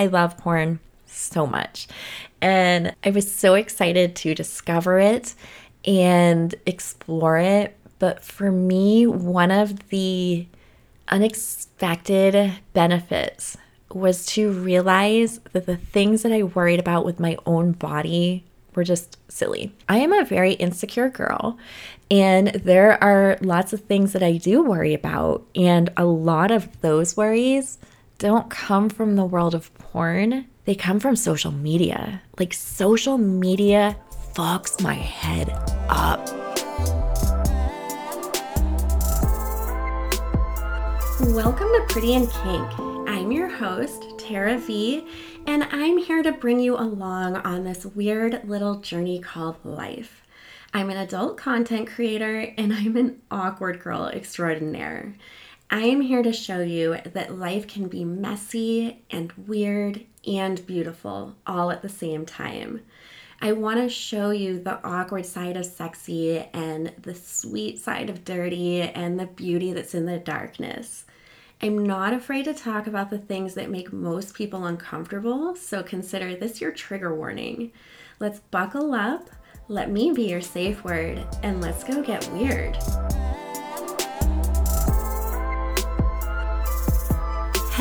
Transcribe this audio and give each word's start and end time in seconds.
I 0.00 0.06
love 0.06 0.38
porn 0.38 0.80
so 1.04 1.46
much. 1.46 1.86
And 2.40 2.94
I 3.04 3.10
was 3.10 3.30
so 3.30 3.52
excited 3.52 4.16
to 4.16 4.34
discover 4.34 4.98
it 4.98 5.34
and 5.84 6.54
explore 6.64 7.36
it. 7.36 7.76
But 7.98 8.24
for 8.24 8.50
me, 8.50 9.06
one 9.06 9.50
of 9.50 9.90
the 9.90 10.46
unexpected 11.08 12.54
benefits 12.72 13.58
was 13.92 14.24
to 14.24 14.50
realize 14.50 15.40
that 15.52 15.66
the 15.66 15.76
things 15.76 16.22
that 16.22 16.32
I 16.32 16.44
worried 16.44 16.80
about 16.80 17.04
with 17.04 17.20
my 17.20 17.36
own 17.44 17.72
body 17.72 18.44
were 18.74 18.84
just 18.84 19.18
silly. 19.30 19.74
I 19.86 19.98
am 19.98 20.14
a 20.14 20.24
very 20.24 20.52
insecure 20.54 21.10
girl, 21.10 21.58
and 22.10 22.48
there 22.48 23.02
are 23.04 23.36
lots 23.42 23.74
of 23.74 23.80
things 23.80 24.14
that 24.14 24.22
I 24.22 24.38
do 24.38 24.62
worry 24.62 24.94
about. 24.94 25.44
And 25.54 25.90
a 25.98 26.06
lot 26.06 26.50
of 26.50 26.80
those 26.80 27.18
worries 27.18 27.78
don't 28.20 28.50
come 28.50 28.90
from 28.90 29.16
the 29.16 29.24
world 29.24 29.54
of 29.54 29.72
porn, 29.72 30.44
they 30.66 30.74
come 30.74 31.00
from 31.00 31.16
social 31.16 31.50
media. 31.50 32.20
Like, 32.38 32.52
social 32.52 33.16
media 33.16 33.96
fucks 34.34 34.82
my 34.82 34.92
head 34.92 35.48
up. 35.88 36.28
Welcome 41.34 41.68
to 41.68 41.86
Pretty 41.88 42.12
in 42.12 42.26
Kink. 42.26 42.78
I'm 43.08 43.32
your 43.32 43.48
host, 43.48 44.04
Tera 44.18 44.58
Vee, 44.58 45.06
and 45.46 45.62
I'm 45.70 45.96
here 45.96 46.22
to 46.22 46.32
bring 46.32 46.60
you 46.60 46.76
along 46.76 47.36
on 47.36 47.64
this 47.64 47.86
weird 47.86 48.42
little 48.46 48.80
journey 48.80 49.20
called 49.20 49.56
life. 49.64 50.20
I'm 50.74 50.90
an 50.90 50.98
adult 50.98 51.38
content 51.38 51.88
creator 51.88 52.52
and 52.58 52.70
I'm 52.74 52.98
an 52.98 53.22
awkward 53.30 53.80
girl 53.80 54.08
extraordinaire. 54.08 55.14
I 55.72 55.82
am 55.82 56.00
here 56.00 56.24
to 56.24 56.32
show 56.32 56.62
you 56.62 56.98
that 57.12 57.38
life 57.38 57.68
can 57.68 57.86
be 57.86 58.04
messy 58.04 59.04
and 59.08 59.32
weird 59.46 60.04
and 60.26 60.66
beautiful 60.66 61.36
all 61.46 61.70
at 61.70 61.80
the 61.80 61.88
same 61.88 62.26
time. 62.26 62.80
I 63.40 63.52
want 63.52 63.78
to 63.78 63.88
show 63.88 64.30
you 64.30 64.58
the 64.58 64.84
awkward 64.84 65.26
side 65.26 65.56
of 65.56 65.64
sexy 65.64 66.40
and 66.52 66.92
the 67.00 67.14
sweet 67.14 67.78
side 67.78 68.10
of 68.10 68.24
dirty 68.24 68.82
and 68.82 69.18
the 69.18 69.26
beauty 69.26 69.72
that's 69.72 69.94
in 69.94 70.06
the 70.06 70.18
darkness. 70.18 71.04
I'm 71.62 71.86
not 71.86 72.14
afraid 72.14 72.46
to 72.46 72.54
talk 72.54 72.88
about 72.88 73.10
the 73.10 73.18
things 73.18 73.54
that 73.54 73.70
make 73.70 73.92
most 73.92 74.34
people 74.34 74.64
uncomfortable, 74.64 75.54
so 75.54 75.84
consider 75.84 76.34
this 76.34 76.60
your 76.60 76.72
trigger 76.72 77.14
warning. 77.14 77.70
Let's 78.18 78.40
buckle 78.40 78.92
up, 78.92 79.30
let 79.68 79.88
me 79.88 80.10
be 80.10 80.30
your 80.30 80.40
safe 80.40 80.82
word, 80.82 81.24
and 81.44 81.60
let's 81.60 81.84
go 81.84 82.02
get 82.02 82.28
weird. 82.32 82.76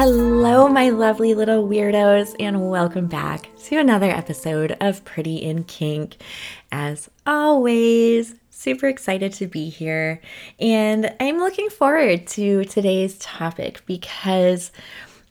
Hello, 0.01 0.69
my 0.69 0.91
lovely 0.91 1.33
little 1.33 1.67
weirdos, 1.67 2.33
and 2.39 2.69
welcome 2.69 3.07
back 3.07 3.49
to 3.65 3.77
another 3.77 4.09
episode 4.09 4.77
of 4.79 5.03
Pretty 5.03 5.35
in 5.35 5.65
Kink. 5.65 6.15
As 6.71 7.09
always, 7.27 8.35
super 8.49 8.87
excited 8.87 9.33
to 9.33 9.47
be 9.47 9.67
here, 9.67 10.21
and 10.57 11.13
I'm 11.19 11.39
looking 11.39 11.69
forward 11.69 12.27
to 12.27 12.63
today's 12.63 13.17
topic 13.17 13.81
because 13.85 14.71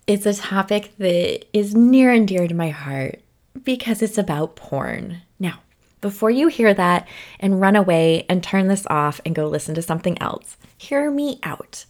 it's 0.06 0.26
a 0.26 0.34
topic 0.34 0.92
that 0.98 1.46
is 1.56 1.74
near 1.74 2.12
and 2.12 2.28
dear 2.28 2.46
to 2.46 2.54
my 2.54 2.68
heart 2.68 3.22
because 3.64 4.02
it's 4.02 4.18
about 4.18 4.54
porn. 4.54 5.22
Now, 5.40 5.60
before 6.02 6.30
you 6.30 6.48
hear 6.48 6.74
that 6.74 7.08
and 7.40 7.58
run 7.58 7.74
away 7.74 8.26
and 8.28 8.42
turn 8.42 8.68
this 8.68 8.86
off 8.88 9.18
and 9.24 9.34
go 9.34 9.46
listen 9.46 9.74
to 9.76 9.82
something 9.82 10.20
else, 10.20 10.58
hear 10.76 11.10
me 11.10 11.40
out 11.42 11.86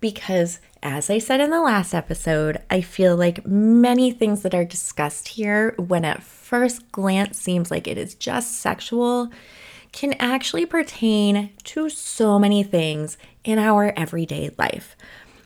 because 0.00 0.60
as 0.82 1.10
I 1.10 1.18
said 1.18 1.40
in 1.40 1.50
the 1.50 1.60
last 1.60 1.94
episode, 1.94 2.62
I 2.70 2.80
feel 2.80 3.16
like 3.16 3.46
many 3.46 4.10
things 4.10 4.42
that 4.42 4.54
are 4.54 4.64
discussed 4.64 5.28
here, 5.28 5.74
when 5.78 6.04
at 6.04 6.22
first 6.22 6.92
glance 6.92 7.38
seems 7.38 7.70
like 7.70 7.88
it 7.88 7.98
is 7.98 8.14
just 8.14 8.60
sexual, 8.60 9.30
can 9.92 10.12
actually 10.14 10.66
pertain 10.66 11.50
to 11.64 11.88
so 11.88 12.38
many 12.38 12.62
things 12.62 13.16
in 13.44 13.58
our 13.58 13.92
everyday 13.96 14.50
life. 14.58 14.96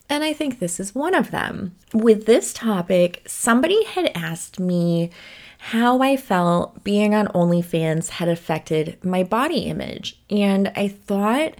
And 0.09 0.25
I 0.25 0.33
think 0.33 0.59
this 0.59 0.81
is 0.81 0.95
one 0.95 1.15
of 1.15 1.31
them. 1.31 1.77
With 1.95 2.27
this 2.27 2.53
topic, 2.53 3.23
somebody 3.27 3.85
had 3.85 4.11
asked 4.15 4.59
me 4.59 5.11
how 5.59 6.03
I 6.03 6.17
felt 6.17 6.83
being 6.83 7.15
on 7.15 7.29
OnlyFans 7.29 8.11
had 8.11 8.29
affected 8.29 8.99
my 9.05 9.23
body 9.23 9.61
image. 9.61 10.19
And 10.29 10.73
I 10.75 10.89
thought 10.89 11.55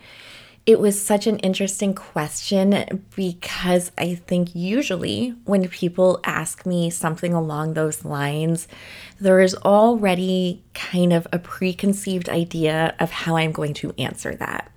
it 0.71 0.79
was 0.79 1.05
such 1.05 1.27
an 1.27 1.41
interesting 1.41 1.95
question 1.95 3.05
because 3.17 3.91
I 3.99 4.15
think 4.15 4.55
usually 4.55 5.31
when 5.45 5.67
people 5.69 6.21
ask 6.23 6.65
me 6.65 6.91
something 6.91 7.35
along 7.35 7.75
those 7.75 8.05
lines, 8.05 8.69
there 9.19 9.41
is 9.41 9.57
already 9.57 10.63
kind 10.73 11.13
of 11.13 11.27
a 11.33 11.41
preconceived 11.41 12.29
idea 12.29 12.95
of 13.01 13.11
how 13.11 13.37
I'm 13.37 13.51
going 13.51 13.75
to 13.75 13.93
answer 13.99 14.37
that. 14.37 14.71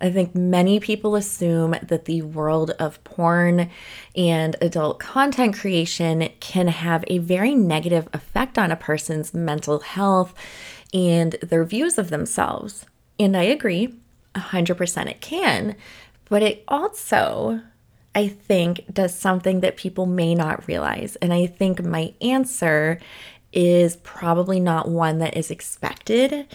I 0.00 0.10
think 0.10 0.34
many 0.34 0.80
people 0.80 1.14
assume 1.14 1.76
that 1.82 2.06
the 2.06 2.22
world 2.22 2.70
of 2.78 3.04
porn 3.04 3.68
and 4.16 4.56
adult 4.62 4.98
content 4.98 5.58
creation 5.58 6.30
can 6.40 6.68
have 6.68 7.04
a 7.08 7.18
very 7.18 7.54
negative 7.54 8.08
effect 8.14 8.58
on 8.58 8.72
a 8.72 8.76
person's 8.76 9.34
mental 9.34 9.80
health 9.80 10.32
and 10.94 11.32
their 11.42 11.64
views 11.64 11.98
of 11.98 12.08
themselves. 12.08 12.86
And 13.18 13.36
I 13.36 13.42
agree. 13.42 13.94
100% 14.34 15.06
it 15.06 15.20
can, 15.20 15.76
but 16.28 16.42
it 16.42 16.64
also, 16.68 17.60
I 18.14 18.28
think, 18.28 18.92
does 18.92 19.14
something 19.14 19.60
that 19.60 19.76
people 19.76 20.06
may 20.06 20.34
not 20.34 20.66
realize. 20.66 21.16
And 21.16 21.32
I 21.32 21.46
think 21.46 21.82
my 21.84 22.14
answer 22.20 23.00
is 23.52 23.96
probably 23.96 24.60
not 24.60 24.88
one 24.88 25.18
that 25.18 25.36
is 25.36 25.50
expected. 25.50 26.46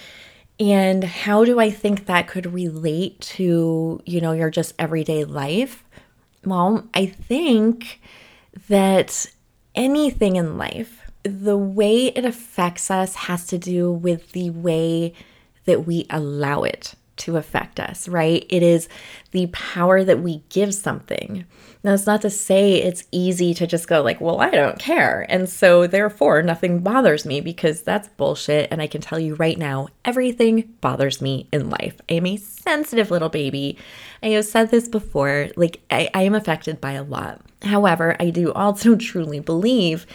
And 0.60 1.04
how 1.04 1.46
do 1.46 1.60
I 1.60 1.70
think 1.70 2.06
that 2.06 2.28
could 2.28 2.54
relate 2.54 3.22
to, 3.22 4.02
you 4.06 4.20
know, 4.20 4.34
your 4.34 4.50
just 4.50 4.74
everyday 4.78 5.24
life? 5.24 5.86
Well, 6.44 6.88
I 6.94 7.06
think 7.06 8.02
that 8.68 9.26
anything 9.76 10.36
in 10.36 10.58
life, 10.58 11.10
the 11.24 11.58
way 11.58 12.08
it 12.08 12.26
affects 12.26 12.92
us 12.92 13.16
has 13.16 13.48
to 13.48 13.58
do 13.58 13.92
with 13.92 14.34
the 14.34 14.50
way 14.50 15.14
that 15.66 15.86
we 15.86 16.06
allow 16.10 16.64
it 16.64 16.96
to 17.20 17.38
affect 17.38 17.80
us, 17.80 18.08
right? 18.08 18.46
It 18.50 18.64
is 18.64 18.90
the 19.32 19.48
power 19.48 20.04
that 20.04 20.22
we 20.22 20.44
give 20.50 20.74
something. 20.74 21.46
Now, 21.84 21.94
it's 21.94 22.06
not 22.06 22.22
to 22.24 22.30
say 22.30 22.76
it's 22.76 23.06
easy 23.12 23.54
to 23.54 23.66
just 23.66 23.88
go, 23.88 24.02
like, 24.02 24.20
well, 24.20 24.42
I 24.42 24.50
don't 24.50 24.80
care. 24.80 25.26
And 25.30 25.48
so, 25.48 25.88
therefore, 25.88 26.42
nothing 26.42 26.80
bothers 26.80 27.26
me 27.26 27.40
because 27.40 27.84
that's 27.84 28.10
bullshit. 28.10 28.68
And 28.70 28.82
I 28.82 28.88
can 28.88 29.00
tell 29.00 29.20
you 29.20 29.36
right 29.36 29.58
now, 29.58 29.88
everything 30.04 30.74
bothers 30.82 31.22
me 31.22 31.48
in 31.54 31.70
life. 31.70 31.96
I 32.10 32.16
am 32.16 32.26
a 32.26 32.36
sensitive 32.36 33.12
little 33.12 33.30
baby. 33.30 33.78
I 34.22 34.30
have 34.30 34.46
said 34.46 34.72
this 34.72 34.90
before, 34.90 35.50
like, 35.56 35.82
I, 35.90 36.10
I 36.14 36.24
am 36.24 36.36
affected 36.36 36.82
by 36.82 36.94
a 36.94 37.04
lot. 37.04 37.42
However, 37.62 38.18
I 38.20 38.30
do 38.30 38.52
also 38.52 38.96
truly 38.98 39.40
believe 39.40 40.06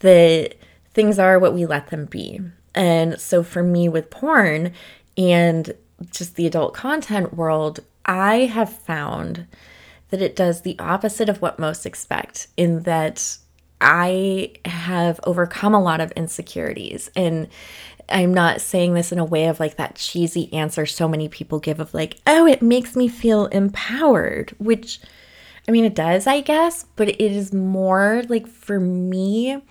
that 0.00 0.54
things 0.92 1.18
are 1.18 1.38
what 1.38 1.54
we 1.54 1.66
let 1.66 1.88
them 1.90 2.06
be. 2.06 2.40
And 2.74 3.20
so, 3.20 3.44
for 3.44 3.62
me 3.62 3.88
with 3.88 4.10
porn, 4.10 4.72
and 5.16 5.72
just 6.10 6.36
the 6.36 6.46
adult 6.46 6.74
content 6.74 7.34
world, 7.34 7.80
I 8.04 8.46
have 8.46 8.72
found 8.72 9.46
that 10.10 10.22
it 10.22 10.36
does 10.36 10.60
the 10.60 10.78
opposite 10.78 11.28
of 11.28 11.40
what 11.40 11.58
most 11.58 11.86
expect, 11.86 12.48
in 12.56 12.82
that 12.82 13.38
I 13.80 14.52
have 14.64 15.18
overcome 15.24 15.74
a 15.74 15.82
lot 15.82 16.00
of 16.00 16.12
insecurities. 16.12 17.10
And 17.16 17.48
I'm 18.08 18.34
not 18.34 18.60
saying 18.60 18.94
this 18.94 19.10
in 19.10 19.18
a 19.18 19.24
way 19.24 19.46
of 19.46 19.58
like 19.58 19.76
that 19.76 19.96
cheesy 19.96 20.52
answer 20.52 20.86
so 20.86 21.08
many 21.08 21.28
people 21.28 21.58
give 21.58 21.80
of 21.80 21.94
like, 21.94 22.18
oh, 22.26 22.46
it 22.46 22.62
makes 22.62 22.94
me 22.94 23.08
feel 23.08 23.46
empowered, 23.46 24.54
which 24.58 25.00
I 25.66 25.70
mean, 25.70 25.84
it 25.84 25.94
does, 25.94 26.26
I 26.26 26.40
guess, 26.40 26.84
but 26.96 27.08
it 27.08 27.20
is 27.20 27.52
more 27.52 28.22
like 28.28 28.46
for 28.46 28.80
me, 28.80 29.62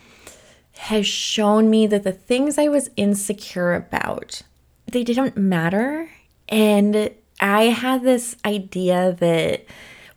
has 0.77 1.05
shown 1.05 1.69
me 1.69 1.85
that 1.87 2.03
the 2.03 2.11
things 2.11 2.57
I 2.57 2.69
was 2.69 2.89
insecure 2.95 3.73
about, 3.73 4.41
they 4.87 5.03
didn't 5.03 5.37
matter 5.37 6.09
and 6.51 7.09
I 7.39 7.63
had 7.63 8.03
this 8.03 8.35
idea 8.45 9.15
that 9.19 9.65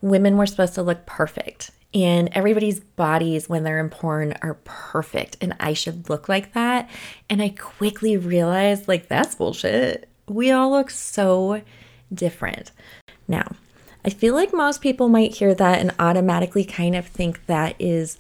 women 0.03 0.37
were 0.37 0.47
supposed 0.47 0.75
to 0.75 0.83
look 0.83 1.07
perfect 1.07 1.71
and 1.95 2.29
everybody's 2.33 2.81
bodies 2.81 3.49
when 3.49 3.63
they're 3.63 3.79
in 3.79 3.89
porn 3.89 4.35
are 4.43 4.59
perfect 4.65 5.37
and 5.41 5.55
I 5.61 5.75
should 5.75 6.11
look 6.11 6.29
like 6.29 6.53
that. 6.55 6.91
And 7.31 7.41
I 7.41 7.51
quickly 7.51 8.17
realized 8.17 8.89
like 8.89 9.09
that's 9.09 9.37
bullshit. 9.37 10.09
We 10.29 10.51
all 10.51 10.73
look 10.73 10.91
so 10.91 11.63
different. 12.13 12.73
Now, 13.29 13.53
I 14.05 14.11
feel 14.11 14.35
like 14.35 14.53
most 14.53 14.81
people 14.83 15.09
might 15.09 15.37
hear 15.37 15.55
that 15.55 15.81
and 15.81 15.93
automatically 15.99 16.65
kind 16.65 16.97
of 16.97 17.07
think 17.07 17.47
that 17.47 17.77
is 17.79 18.19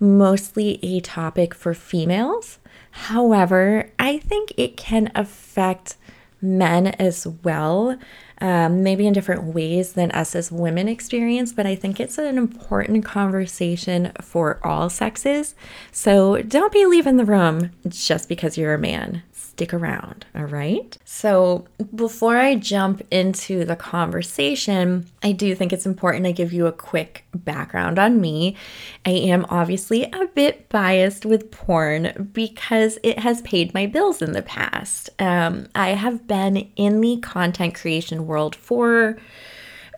mostly 0.00 0.80
a 0.82 1.00
topic 1.00 1.54
for 1.54 1.74
females. 1.74 2.58
However, 2.90 3.90
I 3.98 4.18
think 4.18 4.52
it 4.56 4.76
can 4.76 5.10
affect 5.14 5.96
men 6.42 6.88
as 6.88 7.26
well, 7.44 7.96
um, 8.40 8.82
maybe 8.82 9.06
in 9.06 9.12
different 9.12 9.44
ways 9.44 9.92
than 9.92 10.10
us 10.10 10.34
as 10.34 10.50
women 10.50 10.88
experience, 10.88 11.52
but 11.52 11.64
I 11.64 11.76
think 11.76 12.00
it's 12.00 12.18
an 12.18 12.36
important 12.36 13.04
conversation 13.04 14.12
for 14.20 14.58
all 14.66 14.90
sexes. 14.90 15.54
So 15.92 16.42
don't 16.42 16.72
be 16.72 16.84
leaving 16.84 17.16
the 17.16 17.24
room 17.24 17.70
just 17.88 18.28
because 18.28 18.58
you're 18.58 18.74
a 18.74 18.78
man 18.78 19.22
stick 19.52 19.74
around, 19.74 20.24
all 20.34 20.46
right? 20.46 20.96
So, 21.04 21.66
before 21.94 22.38
I 22.38 22.54
jump 22.54 23.02
into 23.10 23.66
the 23.66 23.76
conversation, 23.76 25.04
I 25.22 25.32
do 25.32 25.54
think 25.54 25.74
it's 25.74 25.84
important 25.84 26.24
to 26.24 26.32
give 26.32 26.54
you 26.54 26.66
a 26.66 26.72
quick 26.72 27.26
background 27.34 27.98
on 27.98 28.18
me. 28.18 28.56
I 29.04 29.10
am 29.10 29.44
obviously 29.50 30.04
a 30.04 30.26
bit 30.34 30.70
biased 30.70 31.26
with 31.26 31.50
porn 31.50 32.30
because 32.32 32.98
it 33.02 33.18
has 33.18 33.42
paid 33.42 33.74
my 33.74 33.84
bills 33.84 34.22
in 34.22 34.32
the 34.32 34.40
past. 34.40 35.10
Um, 35.18 35.66
I 35.74 35.90
have 35.90 36.26
been 36.26 36.70
in 36.76 37.02
the 37.02 37.18
content 37.18 37.74
creation 37.74 38.26
world 38.26 38.56
for 38.56 39.18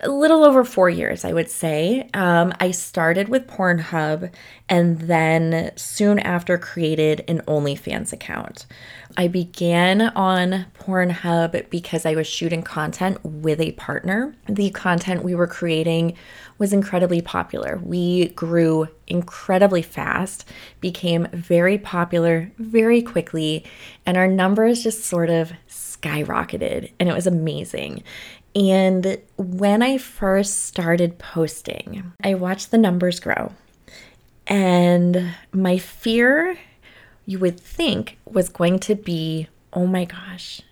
a 0.01 0.09
little 0.09 0.45
over 0.45 0.65
four 0.65 0.91
years, 0.91 1.25
I 1.25 1.33
would 1.33 1.51
say. 1.51 2.09
Um, 2.15 2.53
I 2.61 2.73
started 2.73 3.29
with 3.29 3.47
Pornhub 3.47 4.31
and 4.69 4.99
then 5.01 5.73
soon 5.77 6.19
after 6.19 6.59
created 6.59 7.25
an 7.29 7.41
OnlyFans 7.43 8.13
account. 8.13 8.67
I 9.17 9.29
began 9.29 10.03
on 10.03 10.67
Pornhub 10.79 11.71
because 11.71 12.05
I 12.05 12.15
was 12.15 12.27
shooting 12.27 12.63
content 12.63 13.25
with 13.25 13.61
a 13.61 13.73
partner. 13.73 14.35
The 14.49 14.71
content 14.71 15.23
we 15.23 15.35
were 15.35 15.47
creating 15.47 16.17
was 16.59 16.73
incredibly 16.73 17.21
popular. 17.21 17.81
We 17.83 18.29
grew 18.29 18.89
incredibly 19.07 19.83
fast, 19.83 20.49
became 20.81 21.29
very 21.33 21.79
popular 21.79 22.51
very 22.59 23.03
quickly, 23.03 23.65
and 24.05 24.17
our 24.17 24.29
numbers 24.29 24.83
just 24.83 25.05
sort 25.05 25.31
of 25.31 25.53
skyrocketed, 25.69 26.93
and 26.99 27.09
it 27.09 27.15
was 27.15 27.27
amazing. 27.27 28.03
And 28.55 29.19
when 29.37 29.83
I 29.83 29.99
first 29.99 30.65
started 30.65 31.19
posting, 31.19 32.13
I 32.23 32.35
watched 32.35 32.71
the 32.71 32.79
numbers 32.79 33.19
grow. 33.19 33.53
And 34.47 35.35
my 35.53 35.79
fear, 35.79 36.57
you 37.27 37.39
would 37.39 37.59
think, 37.59 38.19
was 38.27 38.49
going 38.49 38.79
to 38.81 38.95
be 38.95 39.49
oh 39.75 39.87
my 39.87 40.05
gosh, 40.05 40.63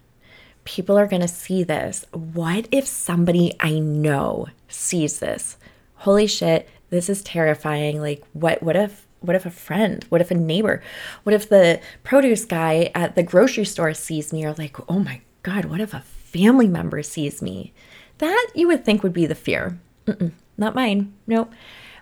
people 0.64 0.96
are 0.96 1.08
going 1.08 1.22
to 1.22 1.28
see 1.28 1.64
this. 1.64 2.06
What 2.12 2.68
if 2.70 2.86
somebody 2.86 3.52
I 3.60 3.80
know 3.80 4.46
sees 4.68 5.18
this? 5.18 5.56
Holy 5.96 6.26
shit, 6.26 6.68
this 6.90 7.08
is 7.08 7.22
terrifying. 7.22 8.00
Like, 8.00 8.22
what, 8.32 8.62
what 8.62 8.76
if 8.76 9.06
what 9.20 9.36
if 9.36 9.46
a 9.46 9.50
friend 9.50 10.04
what 10.08 10.20
if 10.20 10.32
a 10.32 10.34
neighbor 10.34 10.82
what 11.22 11.32
if 11.32 11.48
the 11.48 11.80
produce 12.02 12.44
guy 12.44 12.90
at 12.92 13.14
the 13.14 13.22
grocery 13.22 13.64
store 13.64 13.94
sees 13.94 14.32
me 14.32 14.44
or 14.44 14.52
like 14.54 14.76
oh 14.90 14.98
my 14.98 15.20
god 15.44 15.64
what 15.66 15.80
if 15.80 15.94
a 15.94 16.00
family 16.32 16.68
member 16.68 17.02
sees 17.02 17.42
me. 17.42 17.72
That 18.18 18.48
you 18.54 18.68
would 18.68 18.84
think 18.84 19.02
would 19.02 19.12
be 19.12 19.26
the 19.26 19.34
fear. 19.34 19.78
Mm-mm, 20.06 20.32
not 20.56 20.74
mine. 20.74 21.12
Nope. 21.26 21.52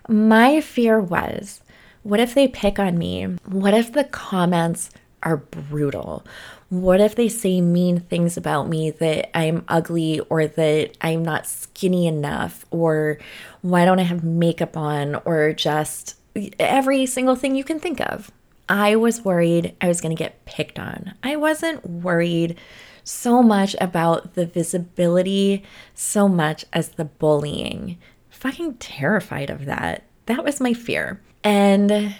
My 0.07 0.61
fear 0.61 0.99
was 0.99 1.61
what 2.03 2.19
if 2.19 2.33
they 2.33 2.47
pick 2.47 2.79
on 2.79 2.97
me? 2.97 3.25
What 3.45 3.73
if 3.73 3.93
the 3.93 4.03
comments 4.05 4.89
are 5.21 5.37
brutal? 5.37 6.25
What 6.69 6.99
if 6.99 7.15
they 7.15 7.29
say 7.29 7.61
mean 7.61 7.99
things 7.99 8.37
about 8.37 8.67
me 8.67 8.89
that 8.91 9.37
I'm 9.37 9.63
ugly 9.67 10.19
or 10.21 10.47
that 10.47 10.97
I'm 11.01 11.23
not 11.23 11.45
skinny 11.45 12.07
enough 12.07 12.65
or 12.71 13.19
why 13.61 13.85
don't 13.85 13.99
I 13.99 14.03
have 14.03 14.23
makeup 14.23 14.75
on 14.77 15.15
or 15.25 15.53
just 15.53 16.15
every 16.59 17.05
single 17.05 17.35
thing 17.35 17.55
you 17.55 17.63
can 17.63 17.79
think 17.79 17.99
of? 18.01 18.31
I 18.67 18.95
was 18.95 19.25
worried 19.25 19.75
I 19.81 19.87
was 19.87 20.01
going 20.01 20.15
to 20.15 20.23
get 20.23 20.45
picked 20.45 20.79
on. 20.79 21.13
I 21.21 21.35
wasn't 21.35 21.87
worried 21.87 22.57
so 23.03 23.41
much 23.41 23.75
about 23.81 24.35
the 24.35 24.45
visibility, 24.45 25.63
so 25.93 26.27
much 26.27 26.65
as 26.73 26.89
the 26.89 27.05
bullying. 27.05 27.97
Fucking 28.29 28.75
terrified 28.75 29.49
of 29.49 29.65
that. 29.65 30.03
That 30.25 30.43
was 30.43 30.61
my 30.61 30.73
fear. 30.73 31.21
And 31.43 32.15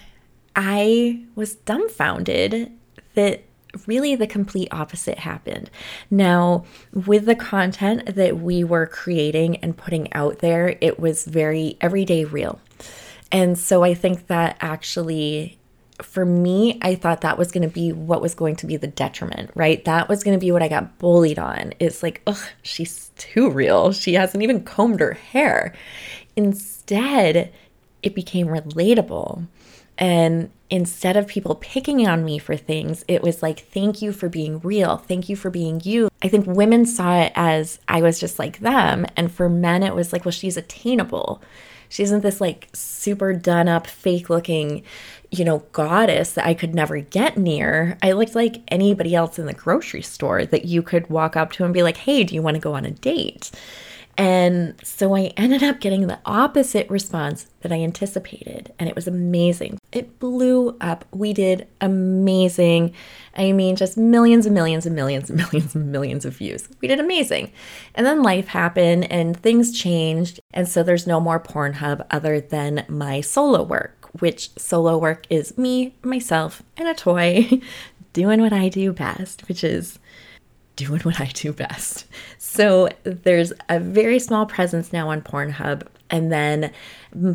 I 0.54 1.24
was 1.34 1.54
dumbfounded 1.54 2.72
that 3.14 3.44
really 3.86 4.14
the 4.14 4.26
complete 4.26 4.68
opposite 4.70 5.18
happened. 5.20 5.70
Now, 6.10 6.64
with 6.92 7.24
the 7.24 7.34
content 7.34 8.14
that 8.14 8.38
we 8.38 8.64
were 8.64 8.86
creating 8.86 9.56
and 9.56 9.76
putting 9.76 10.12
out 10.12 10.40
there, 10.40 10.76
it 10.80 11.00
was 11.00 11.24
very 11.24 11.76
everyday 11.80 12.24
real. 12.24 12.60
And 13.30 13.58
so 13.58 13.82
I 13.82 13.94
think 13.94 14.26
that 14.26 14.58
actually 14.60 15.58
for 16.02 16.24
me, 16.24 16.78
I 16.82 16.94
thought 16.94 17.22
that 17.22 17.38
was 17.38 17.52
going 17.52 17.62
to 17.62 17.72
be 17.72 17.92
what 17.92 18.20
was 18.20 18.34
going 18.34 18.56
to 18.56 18.66
be 18.66 18.76
the 18.76 18.86
detriment, 18.86 19.50
right? 19.54 19.84
That 19.84 20.08
was 20.08 20.24
going 20.24 20.38
to 20.38 20.44
be 20.44 20.52
what 20.52 20.62
I 20.62 20.68
got 20.68 20.98
bullied 20.98 21.38
on. 21.38 21.72
It's 21.78 22.02
like, 22.02 22.22
ugh, 22.26 22.42
she's 22.62 23.10
too 23.16 23.50
real. 23.50 23.92
She 23.92 24.14
hasn't 24.14 24.42
even 24.42 24.64
combed 24.64 25.00
her 25.00 25.12
hair. 25.12 25.74
Instead, 26.36 27.52
it 28.02 28.14
became 28.14 28.48
relatable. 28.48 29.46
And 29.98 30.50
instead 30.70 31.16
of 31.16 31.26
people 31.26 31.56
picking 31.56 32.06
on 32.08 32.24
me 32.24 32.38
for 32.38 32.56
things, 32.56 33.04
it 33.06 33.22
was 33.22 33.42
like, 33.42 33.60
thank 33.60 34.00
you 34.00 34.12
for 34.12 34.28
being 34.28 34.58
real. 34.60 34.96
Thank 34.96 35.28
you 35.28 35.36
for 35.36 35.50
being 35.50 35.80
you. 35.84 36.08
I 36.22 36.28
think 36.28 36.46
women 36.46 36.86
saw 36.86 37.20
it 37.20 37.32
as 37.34 37.78
I 37.88 38.00
was 38.00 38.18
just 38.18 38.38
like 38.38 38.60
them. 38.60 39.06
And 39.16 39.30
for 39.30 39.48
men, 39.48 39.82
it 39.82 39.94
was 39.94 40.12
like, 40.12 40.24
well, 40.24 40.32
she's 40.32 40.56
attainable. 40.56 41.42
She 41.88 42.02
isn't 42.02 42.22
this 42.22 42.40
like 42.40 42.70
super 42.72 43.34
done 43.34 43.68
up, 43.68 43.86
fake 43.86 44.30
looking, 44.30 44.82
you 45.32 45.46
know, 45.46 45.60
goddess 45.72 46.32
that 46.32 46.46
I 46.46 46.52
could 46.52 46.74
never 46.74 46.98
get 46.98 47.38
near. 47.38 47.96
I 48.02 48.12
looked 48.12 48.34
like 48.34 48.62
anybody 48.68 49.14
else 49.14 49.38
in 49.38 49.46
the 49.46 49.54
grocery 49.54 50.02
store 50.02 50.44
that 50.44 50.66
you 50.66 50.82
could 50.82 51.08
walk 51.08 51.36
up 51.36 51.52
to 51.52 51.64
and 51.64 51.72
be 51.72 51.82
like, 51.82 51.96
hey, 51.96 52.22
do 52.22 52.34
you 52.34 52.42
want 52.42 52.54
to 52.56 52.60
go 52.60 52.74
on 52.74 52.84
a 52.84 52.90
date? 52.90 53.50
And 54.18 54.74
so 54.82 55.16
I 55.16 55.32
ended 55.38 55.62
up 55.62 55.80
getting 55.80 56.06
the 56.06 56.18
opposite 56.26 56.88
response 56.90 57.46
that 57.62 57.72
I 57.72 57.80
anticipated, 57.80 58.72
and 58.78 58.86
it 58.88 58.94
was 58.94 59.06
amazing. 59.06 59.78
It 59.90 60.18
blew 60.18 60.76
up. 60.82 61.06
We 61.12 61.32
did 61.32 61.66
amazing. 61.80 62.92
I 63.34 63.52
mean, 63.52 63.74
just 63.74 63.96
millions 63.96 64.44
and 64.44 64.54
millions 64.54 64.84
and 64.84 64.94
millions 64.94 65.30
and 65.30 65.38
millions 65.50 65.74
and 65.74 65.90
millions 65.90 66.26
of 66.26 66.36
views. 66.36 66.68
We 66.82 66.88
did 66.88 67.00
amazing. 67.00 67.52
And 67.94 68.04
then 68.04 68.22
life 68.22 68.48
happened 68.48 69.10
and 69.10 69.34
things 69.34 69.72
changed. 69.72 70.40
And 70.52 70.68
so 70.68 70.82
there's 70.82 71.06
no 71.06 71.18
more 71.18 71.40
Pornhub 71.40 72.04
other 72.10 72.38
than 72.38 72.84
my 72.88 73.22
solo 73.22 73.62
work, 73.62 74.01
which 74.18 74.50
solo 74.58 74.98
work 74.98 75.26
is 75.30 75.56
me, 75.56 75.94
myself, 76.02 76.62
and 76.76 76.88
a 76.88 76.94
toy 76.94 77.60
doing 78.12 78.40
what 78.40 78.52
I 78.52 78.68
do 78.68 78.92
best, 78.92 79.48
which 79.48 79.64
is 79.64 79.98
doing 80.76 81.00
what 81.00 81.20
I 81.20 81.26
do 81.26 81.52
best. 81.52 82.06
So 82.38 82.88
there's 83.04 83.52
a 83.68 83.78
very 83.78 84.18
small 84.18 84.46
presence 84.46 84.92
now 84.92 85.08
on 85.08 85.22
Pornhub, 85.22 85.86
and 86.10 86.30
then 86.32 86.72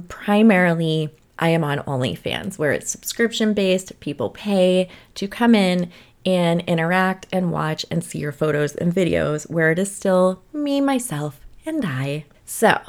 primarily 0.08 1.10
I 1.40 1.50
am 1.50 1.64
on 1.64 1.80
OnlyFans, 1.80 2.58
where 2.58 2.72
it's 2.72 2.92
subscription 2.92 3.54
based. 3.54 4.00
People 4.00 4.30
pay 4.30 4.90
to 5.16 5.28
come 5.28 5.54
in 5.56 5.92
and 6.26 6.62
interact 6.62 7.28
and 7.32 7.52
watch 7.52 7.86
and 7.90 8.04
see 8.04 8.20
your 8.20 8.32
photos 8.32 8.76
and 8.76 8.94
videos, 8.94 9.50
where 9.50 9.72
it 9.72 9.80
is 9.80 9.96
still 9.96 10.42
me, 10.52 10.82
myself, 10.82 11.40
and 11.66 11.86
I. 11.86 12.26
So, 12.46 12.80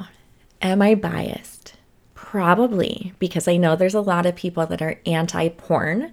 am 0.61 0.83
I 0.83 0.95
biased? 0.95 1.58
Probably, 2.31 3.15
because 3.19 3.49
I 3.49 3.57
know 3.57 3.75
there's 3.75 3.95
a 3.95 4.03
lot 4.03 4.27
of 4.27 4.37
people 4.37 4.67
that 4.67 4.83
are 4.83 5.01
anti 5.07 5.49
porn, 5.49 6.13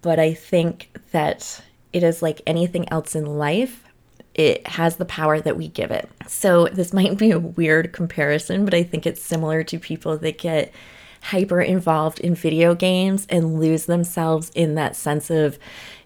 but 0.00 0.18
I 0.18 0.34
think 0.34 0.90
that 1.12 1.62
it 1.92 2.02
is 2.02 2.20
like 2.20 2.40
anything 2.48 2.88
else 2.88 3.14
in 3.14 3.26
life. 3.26 3.84
It 4.34 4.66
has 4.66 4.96
the 4.96 5.04
power 5.04 5.40
that 5.40 5.56
we 5.56 5.68
give 5.68 5.92
it. 5.92 6.10
So, 6.26 6.66
this 6.66 6.92
might 6.92 7.16
be 7.16 7.30
a 7.30 7.38
weird 7.38 7.92
comparison, 7.92 8.64
but 8.64 8.74
I 8.74 8.82
think 8.82 9.06
it's 9.06 9.22
similar 9.22 9.62
to 9.62 9.78
people 9.78 10.18
that 10.18 10.36
get 10.36 10.74
hyper 11.22 11.60
involved 11.60 12.18
in 12.18 12.34
video 12.34 12.74
games 12.74 13.28
and 13.30 13.60
lose 13.60 13.86
themselves 13.86 14.50
in 14.56 14.74
that 14.74 14.96
sense 14.96 15.30
of, 15.30 15.60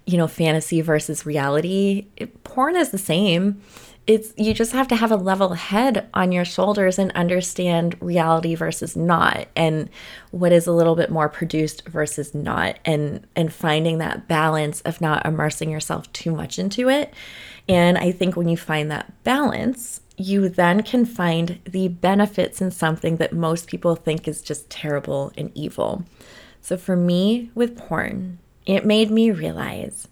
you 0.04 0.18
know, 0.18 0.28
fantasy 0.28 0.82
versus 0.82 1.24
reality. 1.24 2.08
It, 2.18 2.44
porn 2.44 2.76
is 2.76 2.90
the 2.90 2.98
same 2.98 3.62
it's 4.06 4.32
you 4.36 4.54
just 4.54 4.72
have 4.72 4.86
to 4.88 4.96
have 4.96 5.10
a 5.10 5.16
level 5.16 5.54
head 5.54 6.08
on 6.14 6.30
your 6.30 6.44
shoulders 6.44 6.98
and 6.98 7.10
understand 7.12 7.96
reality 8.00 8.54
versus 8.54 8.96
not 8.96 9.48
and 9.56 9.88
what 10.30 10.52
is 10.52 10.66
a 10.66 10.72
little 10.72 10.94
bit 10.94 11.10
more 11.10 11.28
produced 11.28 11.86
versus 11.88 12.34
not 12.34 12.78
and 12.84 13.26
and 13.34 13.52
finding 13.52 13.98
that 13.98 14.28
balance 14.28 14.80
of 14.82 15.00
not 15.00 15.26
immersing 15.26 15.70
yourself 15.70 16.10
too 16.12 16.30
much 16.30 16.58
into 16.58 16.88
it. 16.88 17.12
And 17.68 17.98
i 17.98 18.12
think 18.12 18.36
when 18.36 18.48
you 18.48 18.56
find 18.56 18.90
that 18.90 19.12
balance 19.24 20.00
you 20.16 20.48
then 20.48 20.82
can 20.82 21.04
find 21.04 21.60
the 21.64 21.88
benefits 21.88 22.62
in 22.62 22.70
something 22.70 23.16
that 23.16 23.34
most 23.34 23.66
people 23.66 23.96
think 23.96 24.26
is 24.26 24.40
just 24.40 24.70
terrible 24.70 25.30
and 25.36 25.50
evil. 25.54 26.04
So 26.62 26.76
for 26.76 26.96
me 26.96 27.50
with 27.54 27.76
porn 27.76 28.38
it 28.66 28.84
made 28.84 29.10
me 29.10 29.30
realize 29.30 30.08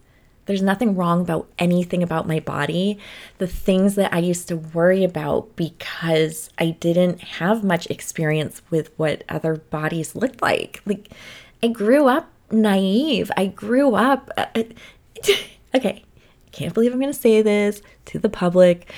there's 0.47 0.63
nothing 0.63 0.95
wrong 0.95 1.21
about 1.23 1.51
anything 1.59 2.03
about 2.03 2.29
my 2.29 2.41
body. 2.41 2.99
The 3.39 3.47
things 3.47 3.95
that 3.95 4.13
I 4.13 4.19
used 4.19 4.49
to 4.49 4.57
worry 4.57 5.05
about 5.05 5.57
because 5.57 6.51
I 6.59 6.71
didn't 6.71 7.21
have 7.21 7.65
much 7.65 7.87
experience 7.87 8.63
with 8.71 8.91
what 8.97 9.25
other 9.29 9.57
bodies 9.57 10.15
looked 10.15 10.43
like. 10.43 10.83
Like, 10.85 11.09
I 11.63 11.69
grew 11.69 12.09
up 12.09 12.31
naive. 12.51 13.31
I 13.37 13.47
grew 13.47 13.95
up. 13.95 14.31
Uh, 14.37 14.47
uh 14.55 14.63
okay. 15.75 16.05
can't 16.53 16.75
believe 16.75 16.93
I'm 16.93 17.01
going 17.01 17.13
to 17.13 17.19
say 17.19 17.43
this 17.43 17.81
to 18.07 18.19
the 18.19 18.29
public, 18.29 18.93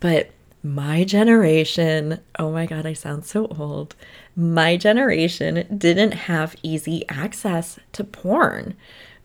but 0.00 0.30
my 0.62 1.04
generation, 1.04 2.20
oh 2.38 2.50
my 2.50 2.66
God, 2.66 2.86
I 2.86 2.92
sound 2.92 3.24
so 3.24 3.46
old. 3.46 3.94
My 4.34 4.76
generation 4.76 5.64
didn't 5.78 6.12
have 6.12 6.56
easy 6.62 7.08
access 7.08 7.78
to 7.92 8.02
porn. 8.02 8.74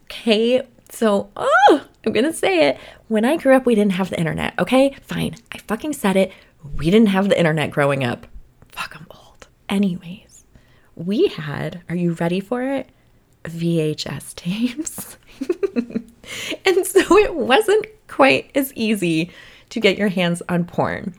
Okay, 0.03 0.67
so, 0.91 1.29
oh, 1.35 1.87
I'm 2.05 2.13
gonna 2.13 2.33
say 2.33 2.69
it. 2.69 2.77
When 3.07 3.25
I 3.25 3.37
grew 3.37 3.55
up, 3.55 3.65
we 3.65 3.75
didn't 3.75 3.93
have 3.93 4.09
the 4.09 4.19
internet. 4.19 4.53
Okay, 4.59 4.95
fine. 5.01 5.35
I 5.51 5.57
fucking 5.59 5.93
said 5.93 6.17
it. 6.17 6.31
We 6.75 6.91
didn't 6.91 7.09
have 7.09 7.29
the 7.29 7.37
internet 7.37 7.71
growing 7.71 8.03
up. 8.03 8.27
Fuck, 8.69 8.95
I'm 8.95 9.07
old. 9.09 9.47
Anyways, 9.69 10.45
we 10.95 11.27
had, 11.27 11.81
are 11.89 11.95
you 11.95 12.13
ready 12.13 12.39
for 12.39 12.61
it? 12.63 12.89
VHS 13.43 14.35
tapes. 14.35 15.17
and 16.65 16.85
so 16.85 17.17
it 17.17 17.35
wasn't 17.35 17.85
quite 18.07 18.51
as 18.53 18.73
easy 18.73 19.31
to 19.69 19.79
get 19.79 19.97
your 19.97 20.09
hands 20.09 20.41
on 20.49 20.65
porn. 20.65 21.15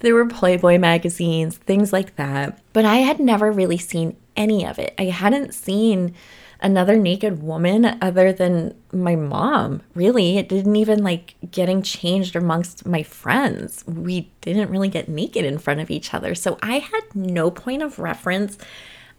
There 0.00 0.14
were 0.14 0.26
Playboy 0.26 0.78
magazines, 0.78 1.56
things 1.56 1.92
like 1.92 2.16
that, 2.16 2.60
but 2.72 2.84
I 2.84 2.96
had 2.96 3.18
never 3.18 3.50
really 3.50 3.78
seen 3.78 4.16
any 4.36 4.64
of 4.64 4.78
it. 4.78 4.94
I 4.98 5.04
hadn't 5.04 5.54
seen 5.54 6.14
another 6.60 6.96
naked 6.96 7.42
woman 7.42 7.98
other 8.02 8.32
than 8.32 8.74
my 8.92 9.14
mom. 9.14 9.82
Really, 9.94 10.38
it 10.38 10.48
didn't 10.48 10.76
even 10.76 11.02
like 11.02 11.34
getting 11.50 11.82
changed 11.82 12.34
amongst 12.34 12.86
my 12.86 13.02
friends. 13.02 13.84
We 13.86 14.30
didn't 14.40 14.70
really 14.70 14.88
get 14.88 15.08
naked 15.08 15.44
in 15.44 15.58
front 15.58 15.80
of 15.80 15.90
each 15.90 16.12
other. 16.12 16.34
So 16.34 16.58
I 16.62 16.78
had 16.78 17.14
no 17.14 17.50
point 17.50 17.82
of 17.82 17.98
reference 17.98 18.58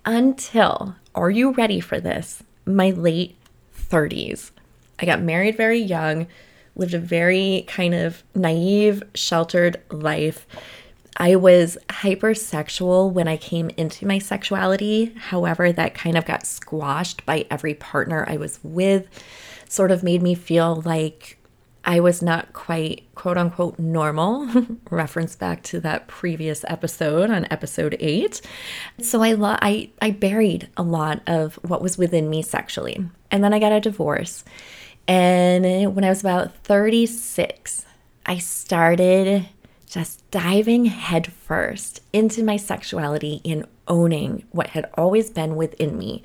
until, 0.06 0.96
are 1.16 1.30
you 1.30 1.52
ready 1.52 1.80
for 1.80 2.00
this? 2.00 2.44
My 2.66 2.92
late 2.92 3.36
30s. 3.78 4.52
I 5.00 5.06
got 5.06 5.22
married 5.22 5.56
very 5.56 5.80
young, 5.80 6.28
lived 6.76 6.94
a 6.94 7.00
very 7.00 7.64
kind 7.68 7.94
of 7.94 8.24
naive, 8.36 9.04
sheltered 9.14 9.82
life 9.92 10.46
I 11.18 11.36
was 11.36 11.78
hypersexual 11.90 13.12
when 13.12 13.28
I 13.28 13.38
came 13.38 13.70
into 13.78 14.06
my 14.06 14.20
sexuality. 14.20 15.14
However, 15.18 15.72
that 15.72 15.94
kind 15.94 16.18
of 16.18 16.26
got 16.26 16.46
squashed 16.46 17.26
by 17.26 17.46
every 17.52 17.74
partner 17.74 18.26
I 18.28 18.38
was 18.38 18.60
with, 18.64 19.08
sort 19.68 19.92
of 19.92 20.04
made 20.04 20.22
me 20.22 20.36
feel 20.36 20.82
like 20.86 21.38
I 21.84 22.00
was 22.02 22.22
not 22.22 22.54
quite 22.54 23.04
quote 23.16 23.38
unquote 23.38 23.80
normal. 23.80 24.48
Reference 24.92 25.36
back 25.36 25.64
to 25.64 25.80
that 25.82 26.08
previous 26.08 26.64
episode 26.68 27.30
on 27.30 27.48
episode 27.50 27.98
eight. 28.00 28.42
So 29.02 29.24
I, 29.24 29.34
lo- 29.34 29.58
I 29.62 29.90
I 30.02 30.12
buried 30.12 30.70
a 30.78 30.84
lot 30.84 31.22
of 31.28 31.56
what 31.64 31.82
was 31.82 31.98
within 31.98 32.30
me 32.30 32.42
sexually, 32.42 33.04
and 33.32 33.44
then 33.44 33.54
I 33.54 33.60
got 33.60 33.72
a 33.72 33.80
divorce. 33.80 34.44
And 35.08 35.96
when 35.96 36.04
I 36.04 36.10
was 36.10 36.20
about 36.20 36.54
36, 36.66 37.86
I 38.28 38.38
started 38.38 39.48
just 39.90 40.30
diving 40.30 40.86
headfirst 40.86 42.02
into 42.14 42.44
my 42.44 42.56
sexuality 42.56 43.42
and 43.44 43.66
owning 43.88 44.46
what 44.52 44.68
had 44.68 44.88
always 44.94 45.32
been 45.32 45.56
within 45.56 45.98
me. 45.98 46.22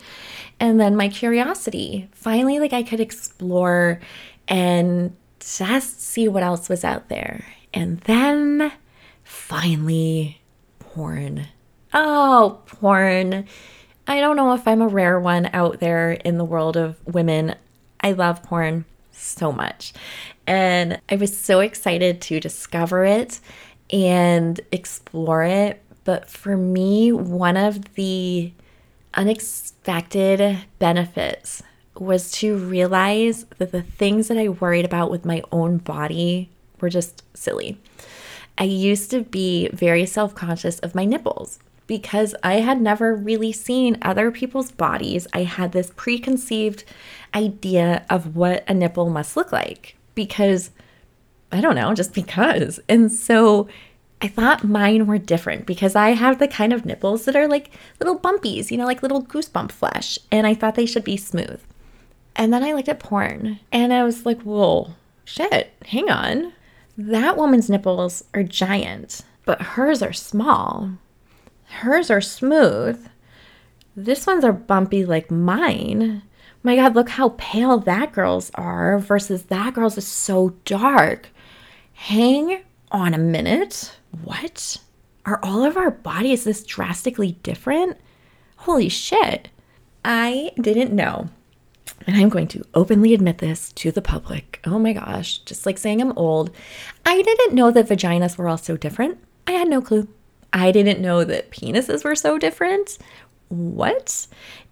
And 0.61 0.78
then 0.78 0.94
my 0.94 1.09
curiosity, 1.09 2.09
finally, 2.12 2.61
like 2.61 2.75
I 2.75 2.83
could 2.83 3.00
explore 3.00 4.00
and 4.47 5.16
just 5.40 6.00
see 6.00 6.28
what 6.28 6.42
else 6.42 6.68
was 6.68 6.85
out 6.85 7.09
there. 7.09 7.44
And 7.73 8.00
then 8.00 8.71
finally, 9.25 10.42
porn. 10.78 11.47
Oh, 11.94 12.61
porn. 12.66 13.47
I 14.06 14.21
don't 14.21 14.37
know 14.37 14.52
if 14.52 14.68
I'm 14.68 14.83
a 14.83 14.88
rare 14.88 15.18
one 15.18 15.49
out 15.54 15.80
there 15.80 16.12
in 16.12 16.37
the 16.37 16.44
world 16.44 16.76
of 16.76 16.97
women. 17.06 17.54
I 18.00 18.12
love 18.12 18.42
porn 18.42 18.85
so 19.11 19.50
much. 19.50 19.94
And 20.46 21.00
I 21.10 21.16
was 21.16 21.36
so 21.36 21.60
excited 21.60 22.20
to 22.22 22.40
discover 22.40 23.04
it 23.04 23.40
and 23.90 24.60
explore 24.72 25.42
it. 25.44 25.82
But 26.04 26.28
for 26.28 26.56
me, 26.56 27.12
one 27.12 27.56
of 27.56 27.94
the 27.94 28.52
unexpected 29.14 30.58
benefits 30.78 31.62
was 31.98 32.32
to 32.32 32.56
realize 32.56 33.44
that 33.58 33.72
the 33.72 33.82
things 33.82 34.28
that 34.28 34.36
I 34.36 34.48
worried 34.48 34.84
about 34.84 35.10
with 35.10 35.24
my 35.24 35.42
own 35.52 35.78
body 35.78 36.50
were 36.80 36.88
just 36.88 37.22
silly. 37.36 37.78
I 38.58 38.64
used 38.64 39.10
to 39.12 39.22
be 39.22 39.68
very 39.72 40.06
self 40.06 40.34
conscious 40.34 40.78
of 40.80 40.94
my 40.94 41.04
nipples 41.04 41.58
because 41.86 42.34
I 42.42 42.54
had 42.54 42.80
never 42.80 43.14
really 43.14 43.52
seen 43.52 43.98
other 44.02 44.30
people's 44.30 44.72
bodies. 44.72 45.26
I 45.32 45.44
had 45.44 45.72
this 45.72 45.92
preconceived 45.94 46.84
idea 47.34 48.04
of 48.08 48.36
what 48.36 48.64
a 48.68 48.74
nipple 48.74 49.10
must 49.10 49.36
look 49.36 49.52
like 49.52 49.96
because 50.14 50.71
I 51.52 51.61
don't 51.61 51.76
know, 51.76 51.94
just 51.94 52.14
because. 52.14 52.80
And 52.88 53.12
so 53.12 53.68
I 54.21 54.28
thought 54.28 54.64
mine 54.64 55.06
were 55.06 55.18
different 55.18 55.66
because 55.66 55.94
I 55.94 56.11
have 56.11 56.38
the 56.38 56.49
kind 56.49 56.73
of 56.73 56.85
nipples 56.85 57.26
that 57.26 57.37
are 57.37 57.47
like 57.47 57.71
little 58.00 58.18
bumpies, 58.18 58.71
you 58.71 58.76
know, 58.76 58.87
like 58.87 59.02
little 59.02 59.23
goosebump 59.23 59.71
flesh. 59.71 60.18
And 60.33 60.47
I 60.47 60.54
thought 60.54 60.75
they 60.75 60.87
should 60.87 61.04
be 61.04 61.16
smooth. 61.16 61.61
And 62.35 62.52
then 62.52 62.64
I 62.64 62.73
looked 62.73 62.88
at 62.88 62.99
porn 62.99 63.61
and 63.71 63.92
I 63.92 64.02
was 64.02 64.26
like, 64.26 64.42
whoa, 64.42 64.90
shit, 65.25 65.73
hang 65.87 66.11
on. 66.11 66.52
That 66.99 67.37
woman's 67.37 67.71
nipples 67.71 68.25
are 68.35 68.42
giant, 68.42 69.23
but 69.44 69.61
hers 69.61 70.02
are 70.02 70.12
small. 70.12 70.90
Hers 71.66 72.11
are 72.11 72.21
smooth. 72.21 73.06
This 73.97 74.26
ones 74.26 74.44
are 74.44 74.52
bumpy 74.52 75.04
like 75.04 75.30
mine 75.30 76.23
my 76.64 76.76
God, 76.76 76.94
look 76.94 77.11
how 77.11 77.35
pale 77.37 77.78
that 77.78 78.12
girl's 78.12 78.50
are 78.54 78.99
versus 78.99 79.44
that 79.44 79.75
girl's 79.75 79.99
is 79.99 80.06
so 80.06 80.54
dark. 80.64 81.28
Hang 81.92 82.62
on 82.90 83.14
a 83.14 83.18
minute. 83.18 83.97
What? 84.25 84.78
Are 85.26 85.40
all 85.42 85.62
of 85.62 85.76
our 85.76 85.90
bodies 85.90 86.44
this 86.44 86.64
drastically 86.64 87.33
different? 87.42 87.99
Holy 88.56 88.88
shit. 88.88 89.50
I 90.04 90.52
didn't 90.61 90.92
know. 90.92 91.28
And 92.06 92.16
I'm 92.16 92.30
going 92.30 92.49
to 92.49 92.64
openly 92.75 93.14
admit 93.14 93.38
this 93.38 93.73
to 93.73 93.90
the 93.92 94.02
public. 94.02 94.61
Oh 94.64 94.78
my 94.78 94.94
gosh, 94.94 95.38
just 95.38 95.66
like 95.66 95.78
saying 95.78 96.00
I'm 96.00 96.16
old. 96.16 96.50
I 97.04 97.21
didn't 97.23 97.54
know 97.54 97.71
that 97.71 97.88
vaginas 97.88 98.37
were 98.37 98.49
all 98.49 98.59
so 98.59 98.76
different. 98.76 99.18
I 99.47 99.52
had 99.52 99.68
no 99.68 99.80
clue. 99.80 100.09
I 100.52 100.71
didn't 100.71 101.00
know 101.00 101.25
that 101.25 101.50
penises 101.50 102.04
were 102.04 102.14
so 102.14 102.38
different. 102.38 102.97
What? 103.54 104.26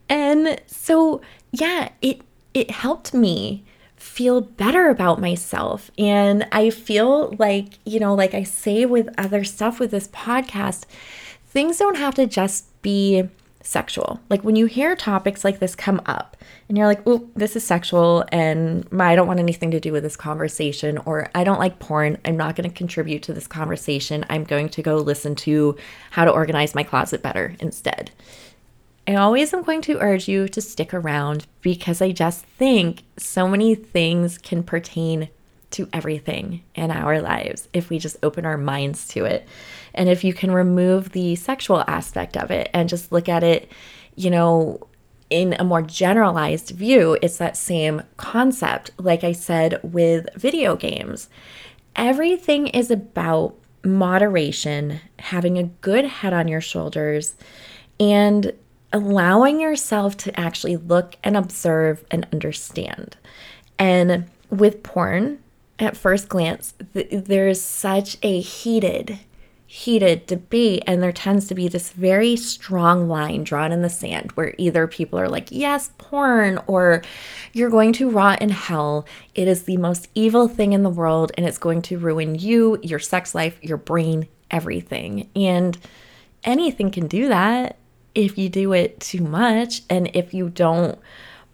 And 0.09 0.61
so 0.67 1.21
yeah, 1.53 1.91
it 2.01 2.21
it 2.55 2.71
helped 2.71 3.15
me 3.15 3.65
feel 3.97 4.41
better 4.41 4.89
about 4.89 5.21
myself. 5.21 5.91
And 5.97 6.47
I 6.51 6.71
feel 6.71 7.35
like, 7.39 7.79
you 7.85 8.01
know, 8.01 8.15
like 8.15 8.35
I 8.35 8.43
say 8.43 8.85
with 8.85 9.09
other 9.17 9.45
stuff 9.45 9.79
with 9.79 9.93
this 9.93 10.09
podcast, 10.09 10.85
things 11.47 11.79
don't 11.79 11.97
have 11.97 12.15
to 12.17 12.27
just 12.27 12.67
be 12.83 13.29
sexual. 13.61 14.21
Like 14.29 14.43
when 14.43 14.57
you 14.57 14.67
hear 14.67 14.97
topics 14.97 15.45
like 15.45 15.61
this 15.61 15.77
come 15.77 16.03
up 16.05 16.37
and 16.69 16.77
you're 16.77 16.89
like, 16.89 17.03
oh, 17.07 17.31
this 17.37 17.55
is 17.55 17.65
sexual 17.65 18.25
and 18.33 18.87
I 18.99 19.15
don't 19.15 19.29
want 19.29 19.39
anything 19.39 19.71
to 19.71 19.81
do 19.81 19.93
with 19.93 20.03
this 20.03 20.17
conversation, 20.17 20.99
or 21.07 21.31
I 21.35 21.45
don't 21.45 21.61
like 21.61 21.79
porn, 21.79 22.19
I'm 22.25 22.37
not 22.37 22.57
going 22.57 22.69
to 22.69 22.77
contribute 22.77 23.23
to 23.25 23.33
this 23.33 23.47
conversation. 23.47 24.27
I'm 24.29 24.43
going 24.43 24.69
to 24.71 24.83
go 24.83 24.97
listen 24.97 25.37
to 25.37 25.77
how 26.11 26.25
to 26.25 26.33
organize 26.33 26.75
my 26.75 26.83
closet 26.83 27.23
better 27.23 27.55
instead. 27.61 28.11
I 29.07 29.17
always 29.17 29.53
am 29.53 29.65
going 29.65 29.83
to 29.83 29.99
urge 30.01 30.29
you 30.29 30.49
to 30.49 30.61
stick 30.61 30.95
around 30.95 31.47
because 31.61 32.01
I 32.01 32.13
just 32.13 32.45
think 32.47 33.03
so 33.17 33.49
many 33.49 33.75
things 33.75 34.39
can 34.39 34.63
pertain 34.63 35.29
to 35.73 35.89
everything 35.93 36.63
in 36.75 36.91
our 36.91 37.21
lives 37.21 37.69
if 37.73 37.91
we 37.91 37.99
just 37.99 38.17
open 38.23 38.47
our 38.47 38.59
minds 38.59 39.09
to 39.09 39.25
it. 39.25 39.49
And 39.95 40.09
if 40.09 40.23
you 40.23 40.33
can 40.33 40.53
remove 40.53 41.11
the 41.11 41.35
sexual 41.35 41.83
aspect 41.89 42.37
of 42.37 42.51
it 42.51 42.71
and 42.73 42.89
just 42.89 43.11
look 43.11 43.29
at 43.29 43.43
it, 43.43 43.71
you 44.15 44.31
know, 44.31 44.87
in 45.31 45.55
a 45.59 45.65
more 45.65 45.83
generalized 45.83 46.71
view, 46.71 47.17
it's 47.23 47.39
that 47.39 47.57
same 47.57 48.03
concept. 48.19 48.91
Like 48.99 49.25
I 49.25 49.33
said 49.33 49.81
with 49.83 50.29
video 50.37 50.77
games, 50.77 51.29
everything 51.97 52.69
is 52.69 52.91
about 52.91 53.57
moderation, 53.83 55.01
having 55.19 55.59
a 55.59 55.65
good 55.65 56.05
head 56.05 56.33
on 56.33 56.49
your 56.49 56.61
shoulders, 56.61 57.35
and 57.99 58.53
allowing 58.93 59.61
yourself 59.61 60.17
to 60.19 60.39
actually 60.39 60.77
look 60.77 61.17
and 61.25 61.37
observe 61.37 62.05
and 62.11 62.27
understand. 62.33 63.17
And 63.79 64.31
with 64.51 64.83
porn, 64.83 65.39
at 65.79 65.97
first 65.97 66.29
glance, 66.29 66.75
th- 66.95 67.09
there's 67.11 67.61
such 67.61 68.17
a 68.23 68.41
heated, 68.41 69.19
heated 69.67 70.27
debate, 70.27 70.83
and 70.87 71.03
there 71.03 71.13
tends 71.13 71.47
to 71.49 71.55
be 71.55 71.67
this 71.69 71.91
very 71.91 72.37
strong 72.37 73.09
line 73.09 73.43
drawn 73.43 73.73
in 73.73 73.83
the 73.83 73.89
sand 73.89 74.31
where 74.33 74.55
either 74.59 74.87
people 74.87 75.19
are 75.19 75.29
like, 75.29 75.49
yes, 75.51 75.91
porn, 75.99 76.61
or 76.67 77.03
you're 77.53 77.71
going 77.71 77.93
to 77.95 78.11
rot 78.11 78.41
in 78.43 78.51
hell. 78.51 79.07
It 79.35 79.49
is 79.49 79.65
the 79.65 79.79
most 79.79 80.09
evil 80.15 80.47
thing 80.47 80.73
in 80.73 80.83
the 80.83 80.91
world, 80.91 81.33
and 81.37 81.47
it's 81.47 81.59
going 81.59 81.83
to 81.83 81.99
ruin 81.99 82.35
you, 82.35 82.79
your 82.83 82.99
sex 82.99 83.35
life, 83.35 83.59
your 83.63 83.79
brain, 83.79 84.29
everything. 84.51 85.31
And 85.35 85.77
anything 86.45 86.91
can 86.91 87.07
do 87.07 87.29
that 87.29 87.77
if 88.15 88.39
you 88.39 88.49
do 88.49 88.73
it 88.73 89.01
too 89.01 89.23
much 89.23 89.83
and 89.89 90.11
if 90.15 90.35
you 90.35 90.49
don't 90.49 90.99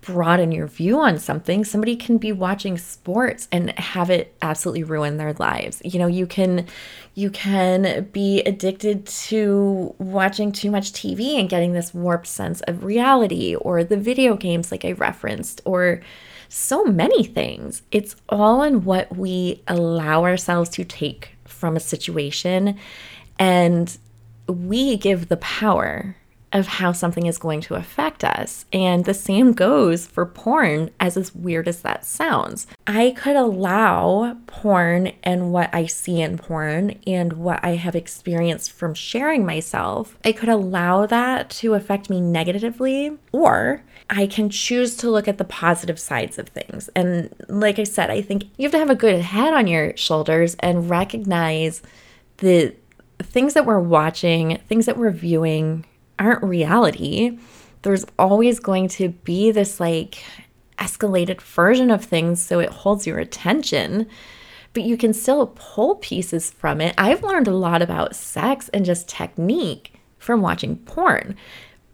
broaden 0.00 0.53
your 0.53 0.67
view 0.67 0.99
on 1.00 1.19
something. 1.19 1.65
Somebody 1.65 1.97
can 1.97 2.19
be 2.19 2.33
watching 2.33 2.79
sports 2.79 3.49
and 3.50 3.77
have 3.79 4.11
it 4.11 4.35
absolutely 4.41 4.85
ruin 4.85 5.17
their 5.17 5.35
lives. 5.35 5.83
You 5.85 5.99
know, 5.99 6.07
you 6.07 6.27
can 6.27 6.67
you 7.15 7.31
can 7.31 8.05
be 8.12 8.41
addicted 8.43 9.07
to 9.07 9.95
watching 9.99 10.53
too 10.53 10.71
much 10.71 10.93
TV 10.93 11.38
and 11.38 11.49
getting 11.49 11.73
this 11.73 11.93
warped 11.93 12.29
sense 12.29 12.61
of 12.62 12.85
reality 12.85 13.57
or 13.57 13.83
the 13.83 13.97
video 13.97 14.37
games 14.37 14.71
like 14.71 14.85
I 14.85 14.93
referenced 14.93 15.61
or 15.65 16.00
so 16.49 16.85
many 16.85 17.25
things. 17.25 17.83
It's 17.91 18.17
all 18.29 18.62
in 18.62 18.85
what 18.85 19.15
we 19.17 19.62
allow 19.67 20.25
ourselves 20.25 20.71
to 20.71 20.85
take 20.85 21.37
from 21.45 21.77
a 21.77 21.81
situation 21.81 22.79
and 23.38 23.99
we 24.47 24.97
give 24.97 25.29
the 25.29 25.37
power 25.37 26.17
of 26.52 26.67
how 26.67 26.93
something 26.93 27.26
is 27.26 27.38
going 27.38 27.61
to 27.61 27.75
affect 27.75 28.25
us. 28.25 28.64
And 28.73 29.05
the 29.05 29.14
same 29.14 29.52
goes 29.52 30.07
for 30.07 30.25
porn, 30.25 30.90
as 30.99 31.17
as 31.17 31.35
weird 31.35 31.69
as 31.69 31.83
that 31.83 32.05
sounds. 32.05 32.67
I 32.87 33.11
could 33.17 33.37
allow 33.37 34.37
porn 34.47 35.12
and 35.23 35.52
what 35.52 35.69
I 35.75 35.87
see 35.87 36.21
in 36.21 36.38
porn 36.38 36.99
and 37.07 37.35
what 37.35 37.62
I 37.62 37.71
have 37.71 37.95
experienced 37.95 38.73
from 38.73 38.95
sharing 38.95 39.45
myself, 39.45 40.17
I 40.25 40.33
could 40.33 40.49
allow 40.49 41.07
that 41.07 41.50
to 41.50 41.75
affect 41.75 42.09
me 42.09 42.21
negatively, 42.21 43.17
or 43.33 43.83
I 44.11 44.26
can 44.26 44.49
choose 44.49 44.97
to 44.99 45.11
look 45.11 45.28
at 45.28 45.38
the 45.38 45.45
positive 45.45 46.00
sides 46.00 46.38
of 46.38 46.49
things. 46.49 46.88
And 46.97 47.35
like 47.49 47.78
I 47.78 47.85
said, 47.85 48.11
I 48.11 48.23
think 48.23 48.45
you 48.57 48.64
have 48.64 48.73
to 48.73 48.78
have 48.78 48.90
a 48.90 48.95
good 48.95 49.21
head 49.21 49.52
on 49.52 49.67
your 49.67 49.97
shoulders 49.97 50.57
and 50.61 50.88
recognize 50.88 51.83
the 52.38 52.75
things 53.23 53.55
that 53.55 53.67
we're 53.67 53.81
watching, 53.81 54.59
things 54.69 54.87
that 54.87 54.97
we're 54.97 55.11
viewing, 55.11 55.85
aren't 56.18 56.42
reality. 56.42 57.38
There's 57.82 58.04
always 58.18 58.60
going 58.60 58.88
to 58.88 59.10
be 59.10 59.50
this 59.50 59.80
like 59.80 60.22
escalated 60.78 61.40
version 61.40 61.90
of 61.90 62.04
things 62.04 62.40
so 62.40 62.60
it 62.60 62.70
holds 62.70 63.06
your 63.06 63.18
attention, 63.18 64.06
but 64.72 64.82
you 64.82 64.96
can 64.96 65.12
still 65.12 65.52
pull 65.54 65.96
pieces 65.96 66.50
from 66.50 66.80
it. 66.80 66.94
I've 66.98 67.22
learned 67.22 67.48
a 67.48 67.56
lot 67.56 67.82
about 67.82 68.16
sex 68.16 68.68
and 68.70 68.84
just 68.84 69.08
technique 69.08 69.94
from 70.18 70.40
watching 70.40 70.76
porn, 70.78 71.37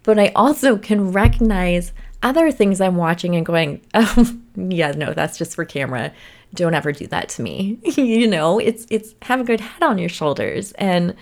but 0.02 0.18
I 0.18 0.32
also 0.34 0.76
can 0.76 1.12
recognize 1.12 1.92
other 2.22 2.50
things 2.50 2.80
I'm 2.80 2.96
watching 2.96 3.36
and 3.36 3.44
going, 3.44 3.82
oh, 3.94 4.36
yeah, 4.56 4.92
no, 4.92 5.12
that's 5.12 5.38
just 5.38 5.54
for 5.54 5.64
camera. 5.64 6.12
Don't 6.54 6.74
ever 6.74 6.92
do 6.92 7.06
that 7.08 7.28
to 7.30 7.42
me. 7.42 7.78
you 7.96 8.26
know, 8.26 8.58
it's 8.58 8.86
it's 8.88 9.14
have 9.22 9.40
a 9.40 9.44
good 9.44 9.60
head 9.60 9.82
on 9.82 9.98
your 9.98 10.08
shoulders. 10.08 10.72
And 10.72 11.14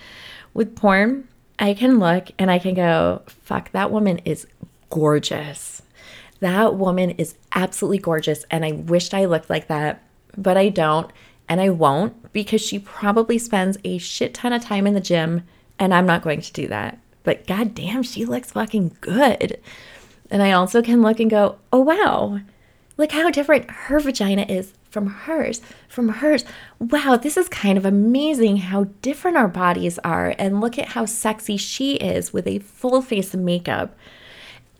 with 0.53 0.75
porn, 0.75 1.27
I 1.59 1.73
can 1.73 1.99
look 1.99 2.29
and 2.37 2.49
I 2.49 2.59
can 2.59 2.73
go, 2.73 3.21
fuck, 3.27 3.71
that 3.71 3.91
woman 3.91 4.19
is 4.19 4.47
gorgeous. 4.89 5.81
That 6.39 6.75
woman 6.75 7.11
is 7.11 7.35
absolutely 7.53 7.99
gorgeous. 7.99 8.45
And 8.51 8.65
I 8.65 8.71
wished 8.73 9.13
I 9.13 9.25
looked 9.25 9.49
like 9.49 9.67
that, 9.67 10.03
but 10.37 10.57
I 10.57 10.69
don't. 10.69 11.11
And 11.47 11.61
I 11.61 11.69
won't 11.69 12.33
because 12.33 12.61
she 12.61 12.79
probably 12.79 13.37
spends 13.37 13.77
a 13.83 13.97
shit 13.97 14.33
ton 14.33 14.53
of 14.53 14.63
time 14.63 14.87
in 14.87 14.93
the 14.93 15.01
gym 15.01 15.43
and 15.79 15.93
I'm 15.93 16.05
not 16.05 16.21
going 16.21 16.41
to 16.41 16.53
do 16.53 16.67
that. 16.67 16.99
But 17.23 17.47
goddamn, 17.47 18.03
she 18.03 18.25
looks 18.25 18.51
fucking 18.51 18.97
good. 19.01 19.59
And 20.29 20.41
I 20.41 20.51
also 20.51 20.81
can 20.81 21.01
look 21.01 21.19
and 21.19 21.29
go, 21.29 21.57
oh 21.71 21.79
wow, 21.79 22.39
look 22.97 23.11
how 23.11 23.29
different 23.29 23.69
her 23.69 23.99
vagina 23.99 24.45
is 24.49 24.73
from 24.93 25.07
hers, 25.07 25.59
from 25.89 26.07
hers. 26.07 26.45
Wow, 26.77 27.17
this 27.17 27.35
is 27.35 27.49
kind 27.49 27.79
of 27.79 27.85
amazing 27.85 28.57
how 28.57 28.83
different 29.01 29.37
our 29.37 29.47
bodies 29.47 29.97
are. 29.99 30.35
And 30.37 30.61
look 30.61 30.77
at 30.77 30.89
how 30.89 31.05
sexy 31.05 31.57
she 31.57 31.95
is 31.95 32.31
with 32.31 32.45
a 32.45 32.59
full 32.59 33.01
face 33.01 33.33
of 33.33 33.39
makeup. 33.39 33.97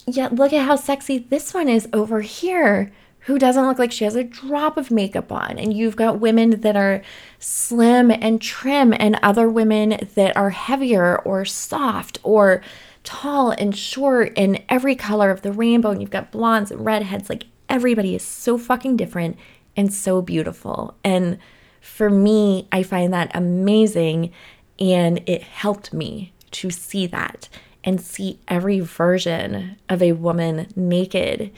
Yet 0.05 0.35
look 0.35 0.53
at 0.53 0.67
how 0.67 0.75
sexy 0.75 1.17
this 1.17 1.51
one 1.53 1.67
is 1.67 1.89
over 1.93 2.21
here, 2.21 2.91
who 3.21 3.39
doesn't 3.39 3.65
look 3.65 3.79
like 3.79 3.91
she 3.91 4.03
has 4.03 4.15
a 4.15 4.23
drop 4.23 4.77
of 4.77 4.91
makeup 4.91 5.31
on. 5.31 5.57
And 5.57 5.73
you've 5.73 5.95
got 5.95 6.19
women 6.19 6.61
that 6.61 6.75
are 6.75 7.01
slim 7.39 8.11
and 8.11 8.39
trim, 8.39 8.93
and 8.93 9.17
other 9.23 9.49
women 9.49 10.07
that 10.13 10.37
are 10.37 10.51
heavier 10.51 11.17
or 11.19 11.43
soft 11.43 12.19
or 12.21 12.61
tall 13.03 13.49
and 13.49 13.75
short 13.75 14.31
in 14.37 14.63
every 14.69 14.95
color 14.95 15.31
of 15.31 15.41
the 15.41 15.51
rainbow. 15.51 15.89
And 15.89 16.01
you've 16.01 16.11
got 16.11 16.31
blondes 16.31 16.69
and 16.69 16.85
redheads. 16.85 17.29
Like 17.29 17.45
everybody 17.67 18.13
is 18.13 18.23
so 18.23 18.59
fucking 18.59 18.97
different 18.97 19.37
and 19.75 19.93
so 19.93 20.21
beautiful. 20.21 20.95
And 21.03 21.37
for 21.81 22.09
me, 22.09 22.67
I 22.71 22.83
find 22.83 23.13
that 23.13 23.31
amazing. 23.35 24.31
And 24.79 25.21
it 25.27 25.43
helped 25.43 25.93
me 25.93 26.33
to 26.51 26.69
see 26.69 27.07
that 27.07 27.49
and 27.83 27.99
see 27.99 28.39
every 28.47 28.79
version 28.79 29.75
of 29.89 30.01
a 30.01 30.13
woman 30.13 30.67
naked 30.75 31.51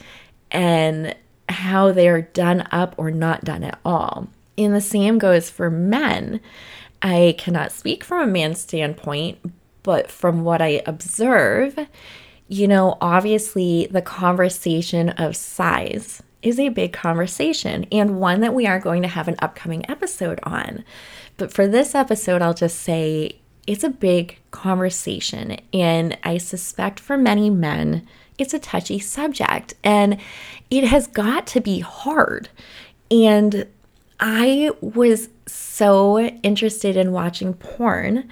and 0.51 1.15
how 1.47 1.91
they 1.91 2.07
are 2.07 2.21
done 2.21 2.67
up 2.71 2.95
or 2.97 3.11
not 3.11 3.43
done 3.43 3.63
at 3.63 3.79
all. 3.85 4.27
And 4.57 4.73
the 4.73 4.81
same 4.81 5.17
goes 5.17 5.49
for 5.49 5.69
men. 5.69 6.39
I 7.01 7.35
cannot 7.37 7.71
speak 7.71 8.03
from 8.03 8.21
a 8.21 8.31
man's 8.31 8.61
standpoint, 8.61 9.37
but 9.83 10.09
from 10.09 10.43
what 10.43 10.61
I 10.61 10.81
observe, 10.87 11.77
you 12.47 12.67
know, 12.67 12.97
obviously 13.01 13.87
the 13.91 14.01
conversation 14.01 15.09
of 15.09 15.35
size 15.35 16.23
is 16.41 16.59
a 16.59 16.69
big 16.69 16.93
conversation 16.93 17.85
and 17.91 18.19
one 18.19 18.41
that 18.41 18.53
we 18.53 18.67
are 18.67 18.79
going 18.79 19.01
to 19.01 19.07
have 19.07 19.27
an 19.27 19.35
upcoming 19.39 19.89
episode 19.89 20.39
on. 20.43 20.83
But 21.37 21.51
for 21.51 21.67
this 21.67 21.95
episode, 21.95 22.41
I'll 22.41 22.53
just 22.53 22.79
say 22.79 23.39
it's 23.67 23.83
a 23.83 23.89
big 23.89 24.39
conversation. 24.51 25.57
And 25.73 26.17
I 26.23 26.37
suspect 26.37 26.99
for 26.99 27.17
many 27.17 27.49
men, 27.49 28.07
it's 28.37 28.53
a 28.53 28.59
touchy 28.59 28.99
subject 28.99 29.73
and 29.83 30.19
it 30.69 30.83
has 30.85 31.07
got 31.07 31.47
to 31.47 31.61
be 31.61 31.79
hard. 31.79 32.49
And 33.09 33.67
I 34.19 34.71
was 34.81 35.29
so 35.47 36.19
interested 36.19 36.97
in 36.97 37.11
watching 37.11 37.53
porn 37.53 38.29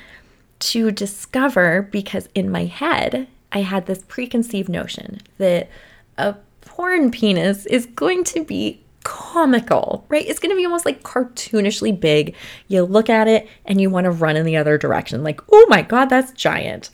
to 0.60 0.92
discover 0.92 1.82
because 1.92 2.30
in 2.34 2.50
my 2.50 2.66
head, 2.66 3.28
I 3.52 3.60
had 3.60 3.86
this 3.86 4.04
preconceived 4.08 4.70
notion 4.70 5.22
that 5.38 5.70
a 6.18 6.36
porn 6.76 7.12
penis 7.12 7.68
is 7.68 7.86
going 7.86 8.24
to 8.24 8.44
be 8.44 8.82
comical, 9.04 10.06
right? 10.10 10.28
It's 10.28 10.40
going 10.40 10.50
to 10.50 10.56
be 10.56 10.66
almost 10.66 10.86
like 10.86 11.04
cartoonishly 11.04 12.00
big. 12.00 12.36
You 12.68 12.84
look 12.84 13.12
at 13.12 13.28
it 13.28 13.48
and 13.66 13.80
you 13.80 13.92
want 13.92 14.06
to 14.06 14.12
run 14.12 14.36
in 14.36 14.46
the 14.46 14.58
other 14.58 14.80
direction, 14.80 15.24
like, 15.24 15.40
oh 15.52 15.68
my 15.70 15.84
God, 15.84 16.06
that's 16.06 16.32
giant. 16.32 16.90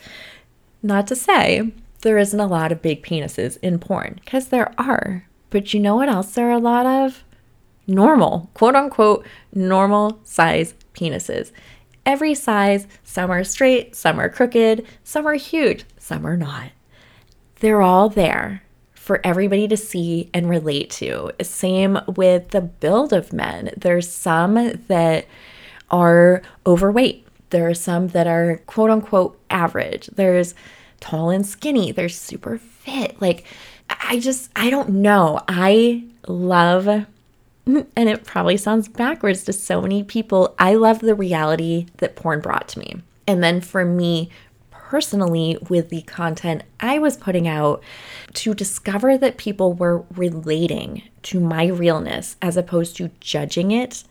Not 0.83 1.07
to 1.07 1.15
say 1.15 1.71
there 2.01 2.17
isn't 2.17 2.39
a 2.39 2.45
lot 2.45 2.73
of 2.73 2.81
big 2.81 3.03
penises 3.03 3.57
in 3.61 3.79
porn, 3.79 4.19
because 4.25 4.49
there 4.49 4.73
are. 4.77 5.25
But 5.49 5.73
you 5.73 5.79
know 5.79 5.95
what 5.95 6.09
else 6.09 6.33
there 6.33 6.49
are 6.49 6.53
a 6.53 6.59
lot 6.59 6.85
of? 6.85 7.23
Normal, 7.87 8.51
quote 8.53 8.75
unquote, 8.75 9.25
normal 9.53 10.19
size 10.25 10.73
penises. 10.93 11.53
Every 12.05 12.35
size, 12.35 12.85
some 13.05 13.31
are 13.31 13.45
straight, 13.45 13.95
some 13.95 14.19
are 14.19 14.29
crooked, 14.29 14.85
some 15.05 15.25
are 15.25 15.35
huge, 15.35 15.85
some 15.97 16.27
are 16.27 16.37
not. 16.37 16.71
They're 17.61 17.81
all 17.81 18.09
there 18.09 18.63
for 19.09 19.19
everybody 19.23 19.67
to 19.67 19.75
see 19.75 20.29
and 20.35 20.47
relate 20.47 20.91
to. 20.91 21.31
Same 21.41 21.97
with 22.15 22.49
the 22.49 22.61
build 22.61 23.11
of 23.11 23.33
men. 23.33 23.71
There's 23.75 24.07
some 24.07 24.83
that 24.85 25.25
are 25.89 26.43
overweight. 26.67 27.25
There 27.49 27.67
are 27.67 27.73
some 27.73 28.09
that 28.09 28.27
are 28.27 28.61
quote 28.67 28.91
unquote 28.91 29.39
average. 29.49 30.11
There's 30.13 30.53
tall 30.99 31.31
and 31.31 31.43
skinny. 31.43 31.91
There's 31.91 32.15
super 32.15 32.59
fit. 32.59 33.19
Like, 33.19 33.45
I 33.89 34.19
just, 34.19 34.51
I 34.55 34.69
don't 34.69 34.89
know. 34.89 35.41
I 35.47 36.03
love, 36.27 36.85
and 36.85 37.07
it 37.95 38.25
probably 38.25 38.57
sounds 38.57 38.87
backwards 38.87 39.43
to 39.45 39.53
so 39.53 39.81
many 39.81 40.03
people. 40.03 40.53
I 40.59 40.75
love 40.75 40.99
the 40.99 41.15
reality 41.15 41.87
that 41.97 42.15
porn 42.15 42.41
brought 42.41 42.67
to 42.67 42.79
me. 42.79 43.01
And 43.25 43.43
then 43.43 43.59
for 43.59 43.83
me, 43.83 44.29
personally 44.89 45.55
with 45.69 45.89
the 45.89 46.01
content 46.01 46.63
I 46.79 46.97
was 46.97 47.15
putting 47.15 47.47
out 47.47 47.83
to 48.33 48.55
discover 48.55 49.19
that 49.19 49.37
people 49.37 49.73
were 49.73 50.03
relating 50.15 51.03
to 51.23 51.39
my 51.39 51.67
realness 51.67 52.37
as 52.41 52.57
opposed 52.57 52.97
to 52.97 53.11
judging 53.19 53.69
it 53.69 54.03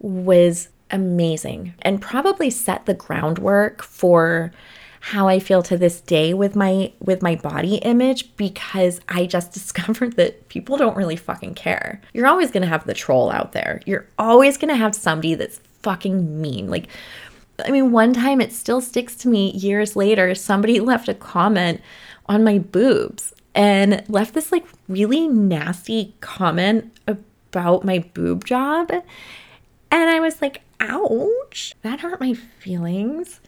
was 0.00 0.68
amazing 0.90 1.72
and 1.80 2.02
probably 2.02 2.50
set 2.50 2.84
the 2.84 2.92
groundwork 2.92 3.82
for 3.82 4.52
how 5.00 5.28
I 5.28 5.38
feel 5.38 5.62
to 5.62 5.78
this 5.78 6.02
day 6.02 6.34
with 6.34 6.54
my 6.54 6.92
with 7.00 7.22
my 7.22 7.34
body 7.36 7.76
image 7.76 8.36
because 8.36 9.00
I 9.08 9.24
just 9.24 9.52
discovered 9.54 10.16
that 10.16 10.46
people 10.50 10.76
don't 10.76 10.96
really 10.96 11.16
fucking 11.16 11.54
care. 11.54 12.02
You're 12.12 12.26
always 12.26 12.50
going 12.50 12.64
to 12.64 12.68
have 12.68 12.84
the 12.84 12.92
troll 12.92 13.30
out 13.30 13.52
there. 13.52 13.80
You're 13.86 14.06
always 14.18 14.58
going 14.58 14.68
to 14.68 14.76
have 14.76 14.94
somebody 14.94 15.34
that's 15.36 15.58
fucking 15.82 16.38
mean. 16.40 16.68
Like 16.68 16.88
I 17.64 17.70
mean, 17.70 17.92
one 17.92 18.12
time 18.12 18.40
it 18.40 18.52
still 18.52 18.80
sticks 18.80 19.16
to 19.16 19.28
me 19.28 19.50
years 19.52 19.96
later. 19.96 20.34
Somebody 20.34 20.80
left 20.92 21.08
a 21.08 21.14
comment 21.14 21.80
on 22.26 22.44
my 22.44 22.58
boobs 22.58 23.32
and 23.54 24.02
left 24.08 24.34
this 24.34 24.52
like 24.52 24.64
really 24.88 25.28
nasty 25.28 26.14
comment 26.20 26.98
about 27.06 27.84
my 27.84 27.98
boob 28.14 28.44
job. 28.44 28.90
And 28.90 30.10
I 30.10 30.20
was 30.20 30.40
like, 30.40 30.62
ouch, 30.80 31.74
that 31.82 32.00
hurt 32.00 32.20
my 32.20 32.34
feelings. 32.34 33.40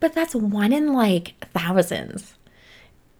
But 0.00 0.14
that's 0.14 0.34
one 0.34 0.72
in 0.72 0.92
like 0.92 1.34
thousands. 1.52 2.34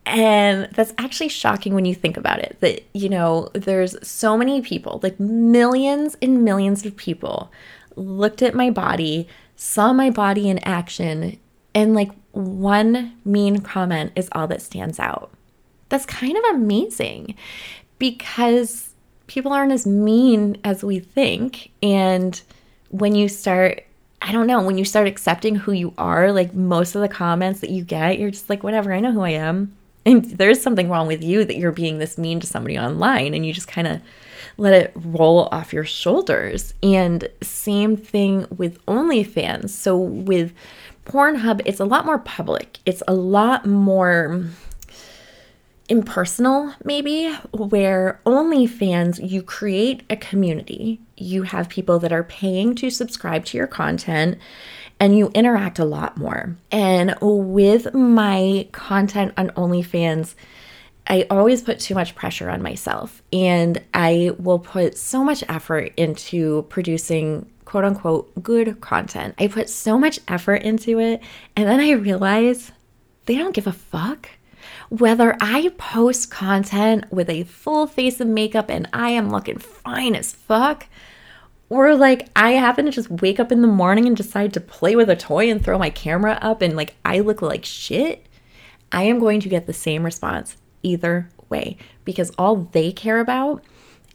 And 0.04 0.68
that's 0.72 0.94
actually 0.98 1.28
shocking 1.28 1.74
when 1.74 1.84
you 1.84 1.94
think 1.94 2.16
about 2.16 2.38
it 2.38 2.56
that, 2.60 2.84
you 2.94 3.08
know, 3.08 3.50
there's 3.54 3.96
so 4.06 4.36
many 4.36 4.60
people, 4.60 5.00
like 5.02 5.18
millions 5.18 6.16
and 6.22 6.44
millions 6.44 6.86
of 6.86 6.96
people, 6.96 7.50
looked 7.96 8.40
at 8.40 8.54
my 8.54 8.70
body, 8.70 9.26
saw 9.56 9.92
my 9.92 10.10
body 10.10 10.48
in 10.48 10.58
action, 10.60 11.38
and 11.74 11.94
like 11.94 12.10
one 12.32 13.16
mean 13.24 13.60
comment 13.60 14.12
is 14.14 14.28
all 14.32 14.46
that 14.48 14.62
stands 14.62 15.00
out. 15.00 15.30
That's 15.88 16.06
kind 16.06 16.36
of 16.36 16.44
amazing 16.54 17.34
because 17.98 18.90
people 19.26 19.52
aren't 19.52 19.72
as 19.72 19.86
mean 19.86 20.58
as 20.64 20.84
we 20.84 20.98
think. 20.98 21.70
And 21.82 22.40
when 22.90 23.14
you 23.14 23.28
start, 23.28 23.84
I 24.22 24.32
don't 24.32 24.46
know, 24.46 24.62
when 24.62 24.78
you 24.78 24.84
start 24.84 25.06
accepting 25.06 25.56
who 25.56 25.72
you 25.72 25.94
are, 25.98 26.32
like 26.32 26.54
most 26.54 26.94
of 26.94 27.00
the 27.00 27.08
comments 27.08 27.60
that 27.60 27.70
you 27.70 27.84
get, 27.84 28.18
you're 28.18 28.30
just 28.30 28.50
like, 28.50 28.62
whatever, 28.62 28.92
I 28.92 29.00
know 29.00 29.12
who 29.12 29.22
I 29.22 29.30
am. 29.30 29.76
And 30.04 30.24
there's 30.24 30.62
something 30.62 30.88
wrong 30.88 31.08
with 31.08 31.22
you 31.22 31.44
that 31.44 31.56
you're 31.56 31.72
being 31.72 31.98
this 31.98 32.16
mean 32.16 32.38
to 32.40 32.46
somebody 32.46 32.78
online 32.78 33.34
and 33.34 33.44
you 33.44 33.52
just 33.52 33.68
kind 33.68 33.88
of 33.88 34.00
let 34.56 34.72
it 34.72 34.92
roll 34.94 35.48
off 35.52 35.72
your 35.72 35.84
shoulders. 35.84 36.74
And 36.82 37.28
same 37.42 37.96
thing 37.96 38.46
with 38.56 38.84
OnlyFans. 38.86 39.70
So 39.70 39.96
with 39.96 40.52
Pornhub, 41.04 41.62
it's 41.64 41.80
a 41.80 41.84
lot 41.84 42.04
more 42.04 42.18
public. 42.18 42.78
It's 42.84 43.02
a 43.06 43.14
lot 43.14 43.66
more 43.66 44.44
impersonal, 45.88 46.74
maybe, 46.84 47.32
where 47.52 48.20
OnlyFans, 48.26 49.28
you 49.28 49.42
create 49.42 50.02
a 50.10 50.16
community. 50.16 51.00
You 51.16 51.44
have 51.44 51.68
people 51.68 51.98
that 52.00 52.12
are 52.12 52.24
paying 52.24 52.74
to 52.76 52.90
subscribe 52.90 53.44
to 53.46 53.56
your 53.56 53.68
content 53.68 54.38
and 54.98 55.16
you 55.16 55.30
interact 55.34 55.78
a 55.78 55.84
lot 55.84 56.16
more. 56.16 56.56
And 56.72 57.14
with 57.20 57.92
my 57.94 58.66
content 58.72 59.34
on 59.36 59.50
OnlyFans, 59.50 60.34
I 61.06 61.26
always 61.30 61.62
put 61.62 61.78
too 61.78 61.94
much 61.94 62.14
pressure 62.14 62.50
on 62.50 62.62
myself 62.62 63.22
and 63.32 63.82
I 63.94 64.32
will 64.38 64.58
put 64.58 64.98
so 64.98 65.22
much 65.22 65.44
effort 65.48 65.92
into 65.96 66.62
producing 66.68 67.50
quote 67.64 67.84
unquote 67.84 68.42
good 68.42 68.80
content. 68.80 69.34
I 69.38 69.48
put 69.48 69.68
so 69.68 69.98
much 69.98 70.18
effort 70.28 70.62
into 70.62 70.98
it 70.98 71.22
and 71.54 71.68
then 71.68 71.80
I 71.80 71.92
realize 71.92 72.72
they 73.26 73.36
don't 73.36 73.54
give 73.54 73.66
a 73.66 73.72
fuck 73.72 74.28
whether 74.88 75.36
I 75.40 75.72
post 75.78 76.30
content 76.30 77.04
with 77.10 77.28
a 77.28 77.44
full 77.44 77.86
face 77.86 78.20
of 78.20 78.28
makeup 78.28 78.70
and 78.70 78.88
I 78.92 79.10
am 79.10 79.30
looking 79.30 79.58
fine 79.58 80.14
as 80.14 80.32
fuck, 80.32 80.86
or 81.68 81.94
like 81.96 82.28
I 82.36 82.52
happen 82.52 82.84
to 82.84 82.90
just 82.92 83.10
wake 83.10 83.40
up 83.40 83.50
in 83.50 83.62
the 83.62 83.68
morning 83.68 84.06
and 84.06 84.16
decide 84.16 84.52
to 84.54 84.60
play 84.60 84.94
with 84.96 85.10
a 85.10 85.16
toy 85.16 85.50
and 85.50 85.62
throw 85.62 85.78
my 85.78 85.90
camera 85.90 86.38
up 86.40 86.62
and 86.62 86.76
like 86.76 86.94
I 87.04 87.20
look 87.20 87.42
like 87.42 87.64
shit, 87.64 88.26
I 88.92 89.04
am 89.04 89.18
going 89.18 89.40
to 89.40 89.48
get 89.48 89.66
the 89.66 89.72
same 89.72 90.04
response 90.04 90.56
either 90.82 91.28
way 91.48 91.76
because 92.04 92.30
all 92.38 92.56
they 92.56 92.92
care 92.92 93.20
about 93.20 93.64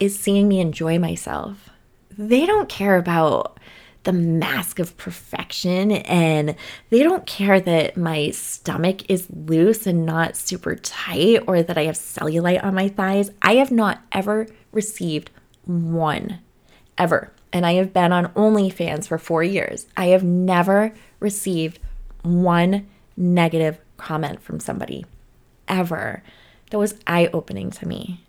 is 0.00 0.18
seeing 0.18 0.48
me 0.48 0.60
enjoy 0.60 0.98
myself. 0.98 1.70
They 2.16 2.46
don't 2.46 2.68
care 2.68 2.96
about 2.96 3.58
the 4.04 4.12
mask 4.12 4.78
of 4.78 4.96
perfection 4.96 5.92
and 5.92 6.56
they 6.90 7.02
don't 7.02 7.26
care 7.26 7.60
that 7.60 7.96
my 7.96 8.30
stomach 8.30 9.08
is 9.08 9.28
loose 9.30 9.86
and 9.86 10.04
not 10.04 10.36
super 10.36 10.74
tight 10.74 11.40
or 11.46 11.62
that 11.62 11.78
I 11.78 11.84
have 11.84 11.94
cellulite 11.94 12.64
on 12.64 12.74
my 12.74 12.88
thighs. 12.88 13.30
I 13.42 13.56
have 13.56 13.70
not 13.70 14.02
ever 14.10 14.48
received 14.72 15.30
one 15.64 16.40
ever. 16.98 17.32
And 17.52 17.64
I 17.66 17.74
have 17.74 17.92
been 17.92 18.12
on 18.12 18.32
OnlyFans 18.32 19.06
for 19.06 19.18
four 19.18 19.44
years. 19.44 19.86
I 19.96 20.06
have 20.06 20.24
never 20.24 20.92
received 21.20 21.78
one 22.22 22.88
negative 23.16 23.78
comment 23.98 24.42
from 24.42 24.58
somebody 24.58 25.04
ever. 25.68 26.22
That 26.72 26.78
was 26.78 26.94
eye 27.06 27.28
opening 27.34 27.70
to 27.72 27.86
me. 27.86 28.24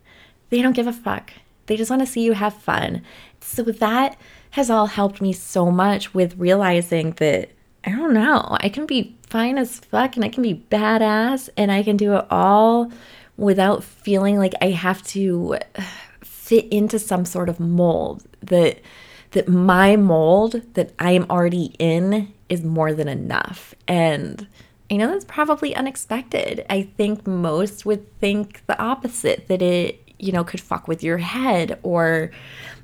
They 0.49 0.62
don't 0.62 0.75
give 0.75 0.86
a 0.86 0.91
fuck. 0.91 1.32
They 1.67 1.77
just 1.77 1.89
want 1.89 2.01
to 2.01 2.06
see 2.06 2.23
you 2.23 2.34
have 2.34 2.53
fun. 2.53 3.01
So 3.39 3.63
that 3.63 4.17
has 4.51 4.69
all 4.69 4.88
helped 4.88 5.21
me 5.21 5.32
so 5.32 5.71
much 5.71 6.13
with 6.13 6.38
realizing 6.38 7.12
that 7.13 7.51
I 7.86 7.91
don't 7.91 8.13
know, 8.13 8.58
I 8.60 8.67
can 8.67 8.86
be 8.86 9.17
fine 9.27 9.58
as 9.58 9.79
fuck 9.79 10.17
and 10.17 10.25
I 10.25 10.29
can 10.29 10.43
be 10.43 10.65
badass 10.69 11.49
and 11.56 11.71
I 11.71 11.84
can 11.84 11.95
do 11.95 12.15
it 12.15 12.25
all 12.29 12.91
without 13.38 13.82
feeling 13.82 14.38
like 14.38 14.53
I 14.62 14.71
have 14.71 15.01
to 15.08 15.58
fit 16.21 16.65
into 16.65 16.99
some 16.99 17.23
sort 17.23 17.47
of 17.47 17.62
mold 17.62 18.25
that 18.41 18.79
that 19.32 19.47
my 19.47 19.95
mold 19.95 20.62
that 20.73 20.91
I 20.99 21.12
am 21.12 21.25
already 21.29 21.75
in 21.79 22.34
is 22.49 22.62
more 22.62 22.93
than 22.93 23.08
enough. 23.08 23.73
And 23.88 24.47
I 24.93 24.97
know 24.97 25.08
that's 25.08 25.25
probably 25.25 25.75
unexpected. 25.75 26.65
I 26.69 26.84
think 26.84 27.25
most 27.25 27.84
would 27.84 28.19
think 28.19 28.63
the 28.67 28.79
opposite 28.79 29.47
that 29.47 29.62
it 29.63 30.03
you 30.19 30.32
know, 30.32 30.43
could 30.43 30.62
fuck 30.62 30.88
with 30.88 31.03
your 31.03 31.17
head 31.17 31.77
or 31.84 32.32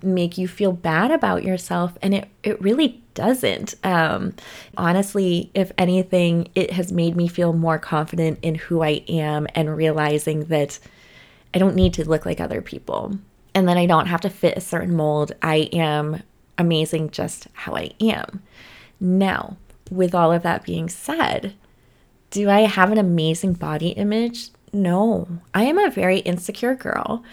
make 0.01 0.37
you 0.37 0.45
feel 0.45 0.73
bad 0.73 1.09
about 1.09 1.43
yourself. 1.43 1.97
And 2.01 2.13
it, 2.13 2.27
it 2.43 2.61
really 2.61 3.01
doesn't. 3.13 3.75
Um, 3.83 4.33
honestly, 4.77 5.49
if 5.53 5.71
anything, 5.77 6.49
it 6.53 6.71
has 6.71 6.91
made 6.91 7.15
me 7.15 7.29
feel 7.29 7.53
more 7.53 7.79
confident 7.79 8.39
in 8.41 8.55
who 8.55 8.83
I 8.83 9.03
am 9.07 9.47
and 9.55 9.75
realizing 9.75 10.45
that 10.45 10.79
I 11.53 11.59
don't 11.59 11.75
need 11.75 11.93
to 11.93 12.09
look 12.09 12.25
like 12.25 12.41
other 12.41 12.61
people 12.61 13.17
and 13.55 13.69
that 13.69 13.77
I 13.77 13.85
don't 13.85 14.07
have 14.07 14.21
to 14.21 14.29
fit 14.29 14.57
a 14.57 14.61
certain 14.61 14.95
mold. 14.95 15.31
I 15.41 15.69
am 15.71 16.23
amazing 16.57 17.11
just 17.11 17.47
how 17.53 17.73
I 17.75 17.91
am. 18.01 18.43
Now, 18.99 19.55
with 19.89 20.13
all 20.13 20.33
of 20.33 20.43
that 20.43 20.65
being 20.65 20.89
said, 20.89 21.53
do 22.31 22.49
I 22.49 22.61
have 22.61 22.91
an 22.91 22.97
amazing 22.97 23.53
body 23.53 23.89
image? 23.89 24.49
No, 24.71 25.27
I 25.53 25.63
am 25.63 25.77
a 25.77 25.89
very 25.89 26.19
insecure 26.19 26.75
girl. 26.75 27.23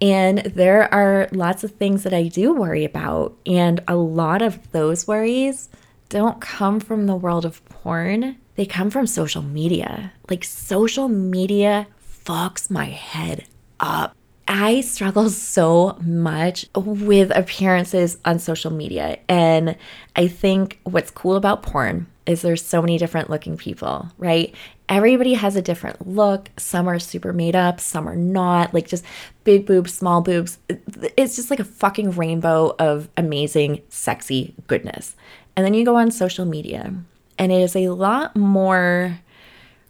And 0.00 0.38
there 0.38 0.92
are 0.92 1.28
lots 1.32 1.64
of 1.64 1.72
things 1.72 2.02
that 2.02 2.14
I 2.14 2.28
do 2.28 2.52
worry 2.52 2.84
about. 2.84 3.36
And 3.46 3.80
a 3.88 3.96
lot 3.96 4.42
of 4.42 4.70
those 4.72 5.06
worries 5.06 5.68
don't 6.08 6.40
come 6.40 6.80
from 6.80 7.06
the 7.06 7.16
world 7.16 7.44
of 7.44 7.64
porn, 7.64 8.36
they 8.56 8.66
come 8.66 8.90
from 8.90 9.06
social 9.06 9.42
media. 9.42 10.12
Like, 10.30 10.44
social 10.44 11.08
media 11.08 11.88
fucks 12.24 12.70
my 12.70 12.84
head 12.84 13.46
up. 13.80 14.14
I 14.46 14.82
struggle 14.82 15.30
so 15.30 15.96
much 16.00 16.66
with 16.74 17.32
appearances 17.34 18.18
on 18.24 18.38
social 18.38 18.70
media. 18.70 19.18
And 19.28 19.76
I 20.14 20.28
think 20.28 20.78
what's 20.84 21.10
cool 21.10 21.34
about 21.34 21.62
porn 21.62 22.06
is 22.26 22.42
there's 22.42 22.64
so 22.64 22.80
many 22.80 22.98
different 22.98 23.30
looking 23.30 23.56
people, 23.56 24.10
right? 24.18 24.54
Everybody 24.88 25.34
has 25.34 25.56
a 25.56 25.62
different 25.62 26.06
look. 26.06 26.50
Some 26.56 26.88
are 26.88 26.98
super 26.98 27.32
made 27.32 27.56
up, 27.56 27.80
some 27.80 28.08
are 28.08 28.16
not. 28.16 28.72
Like 28.74 28.88
just 28.88 29.04
big 29.44 29.66
boobs, 29.66 29.92
small 29.92 30.20
boobs. 30.20 30.58
It's 31.16 31.36
just 31.36 31.50
like 31.50 31.60
a 31.60 31.64
fucking 31.64 32.12
rainbow 32.12 32.74
of 32.78 33.08
amazing, 33.16 33.82
sexy 33.88 34.54
goodness. 34.66 35.16
And 35.56 35.64
then 35.64 35.74
you 35.74 35.84
go 35.84 35.96
on 35.96 36.10
social 36.10 36.44
media, 36.44 36.92
and 37.38 37.52
it 37.52 37.60
is 37.60 37.76
a 37.76 37.88
lot 37.88 38.34
more 38.36 39.20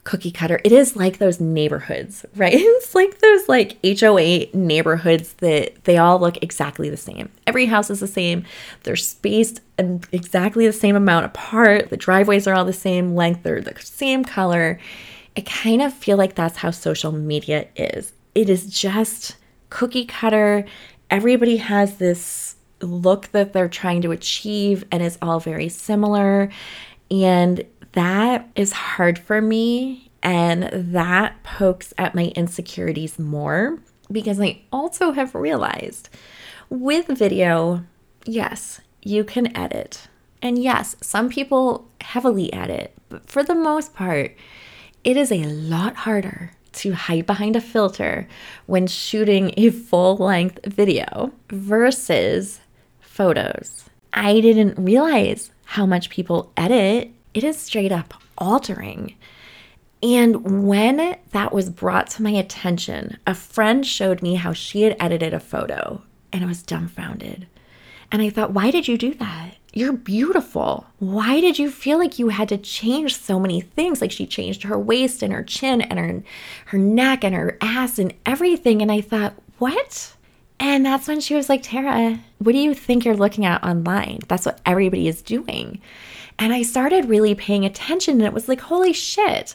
cookie 0.04 0.30
cutter. 0.30 0.60
It 0.64 0.72
is 0.72 0.96
like 0.96 1.18
those 1.18 1.40
neighborhoods, 1.40 2.24
right? 2.36 2.54
It's 2.54 2.94
like 2.94 3.18
those 3.18 3.48
like 3.48 3.78
HOA 3.84 4.46
neighborhoods 4.54 5.34
that 5.34 5.84
they 5.84 5.98
all 5.98 6.18
look 6.18 6.42
exactly 6.42 6.90
the 6.90 6.96
same. 6.96 7.30
Every 7.46 7.66
house 7.66 7.90
is 7.90 8.00
the 8.00 8.06
same. 8.06 8.44
They're 8.82 8.96
spaced 8.96 9.60
and 9.78 10.06
exactly 10.12 10.66
the 10.66 10.72
same 10.72 10.94
amount 10.94 11.26
apart. 11.26 11.90
The 11.90 11.96
driveways 11.96 12.46
are 12.46 12.54
all 12.54 12.64
the 12.64 12.72
same 12.72 13.14
length. 13.14 13.42
They're 13.42 13.60
the 13.60 13.74
same 13.80 14.24
color. 14.24 14.78
I 15.36 15.40
kind 15.40 15.82
of 15.82 15.92
feel 15.92 16.16
like 16.16 16.34
that's 16.34 16.58
how 16.58 16.70
social 16.70 17.10
media 17.10 17.66
is. 17.74 18.12
It 18.34 18.48
is 18.48 18.66
just 18.66 19.36
cookie 19.70 20.04
cutter. 20.04 20.64
Everybody 21.10 21.56
has 21.56 21.96
this 21.96 22.56
look 22.80 23.30
that 23.32 23.52
they're 23.52 23.68
trying 23.68 24.02
to 24.02 24.12
achieve 24.12 24.84
and 24.92 25.02
it's 25.02 25.18
all 25.22 25.40
very 25.40 25.68
similar. 25.68 26.50
And 27.10 27.64
that 27.94 28.48
is 28.54 28.72
hard 28.72 29.18
for 29.18 29.40
me 29.40 30.10
and 30.22 30.68
that 30.72 31.42
pokes 31.42 31.92
at 31.98 32.14
my 32.14 32.32
insecurities 32.36 33.18
more 33.18 33.78
because 34.10 34.40
I 34.40 34.62
also 34.72 35.12
have 35.12 35.34
realized 35.34 36.08
with 36.70 37.06
video, 37.06 37.84
yes, 38.24 38.80
you 39.02 39.24
can 39.24 39.54
edit. 39.56 40.08
And 40.42 40.58
yes, 40.62 40.96
some 41.00 41.28
people 41.28 41.88
heavily 42.00 42.52
edit, 42.52 42.94
but 43.08 43.28
for 43.28 43.42
the 43.42 43.54
most 43.54 43.94
part, 43.94 44.36
it 45.02 45.16
is 45.16 45.30
a 45.30 45.44
lot 45.44 45.96
harder 45.96 46.52
to 46.72 46.92
hide 46.92 47.26
behind 47.26 47.56
a 47.56 47.60
filter 47.60 48.26
when 48.66 48.86
shooting 48.86 49.54
a 49.56 49.70
full 49.70 50.16
length 50.16 50.60
video 50.66 51.32
versus 51.50 52.60
photos. 53.00 53.84
I 54.12 54.40
didn't 54.40 54.82
realize 54.82 55.50
how 55.64 55.86
much 55.86 56.10
people 56.10 56.52
edit 56.56 57.12
it 57.34 57.44
is 57.44 57.58
straight 57.58 57.92
up 57.92 58.14
altering. 58.38 59.14
And 60.02 60.66
when 60.68 61.16
that 61.32 61.52
was 61.52 61.70
brought 61.70 62.08
to 62.10 62.22
my 62.22 62.30
attention, 62.30 63.18
a 63.26 63.34
friend 63.34 63.86
showed 63.86 64.22
me 64.22 64.34
how 64.34 64.52
she 64.52 64.82
had 64.82 64.96
edited 65.00 65.34
a 65.34 65.40
photo 65.40 66.02
and 66.32 66.44
I 66.44 66.46
was 66.46 66.62
dumbfounded. 66.62 67.46
And 68.12 68.20
I 68.20 68.28
thought, 68.28 68.52
why 68.52 68.70
did 68.70 68.86
you 68.86 68.98
do 68.98 69.14
that? 69.14 69.54
You're 69.72 69.92
beautiful. 69.92 70.86
Why 70.98 71.40
did 71.40 71.58
you 71.58 71.70
feel 71.70 71.98
like 71.98 72.18
you 72.18 72.28
had 72.28 72.48
to 72.50 72.58
change 72.58 73.16
so 73.16 73.40
many 73.40 73.60
things? 73.60 74.00
Like 74.00 74.12
she 74.12 74.26
changed 74.26 74.62
her 74.64 74.78
waist 74.78 75.22
and 75.22 75.32
her 75.32 75.42
chin 75.42 75.80
and 75.80 75.98
her 75.98 76.22
her 76.66 76.78
neck 76.78 77.24
and 77.24 77.34
her 77.34 77.56
ass 77.60 77.98
and 77.98 78.14
everything. 78.26 78.82
And 78.82 78.92
I 78.92 79.00
thought, 79.00 79.34
what? 79.58 80.14
And 80.60 80.86
that's 80.86 81.08
when 81.08 81.20
she 81.20 81.34
was 81.34 81.48
like, 81.48 81.62
Tera, 81.62 82.20
what 82.38 82.52
do 82.52 82.58
you 82.58 82.74
think 82.74 83.04
you're 83.04 83.16
looking 83.16 83.46
at 83.46 83.64
online? 83.64 84.20
That's 84.28 84.46
what 84.46 84.60
everybody 84.64 85.08
is 85.08 85.22
doing. 85.22 85.80
And 86.38 86.52
I 86.52 86.62
started 86.62 87.08
really 87.08 87.34
paying 87.34 87.64
attention 87.64 88.14
and 88.14 88.26
it 88.26 88.32
was 88.32 88.48
like, 88.48 88.60
holy 88.60 88.92
shit. 88.92 89.54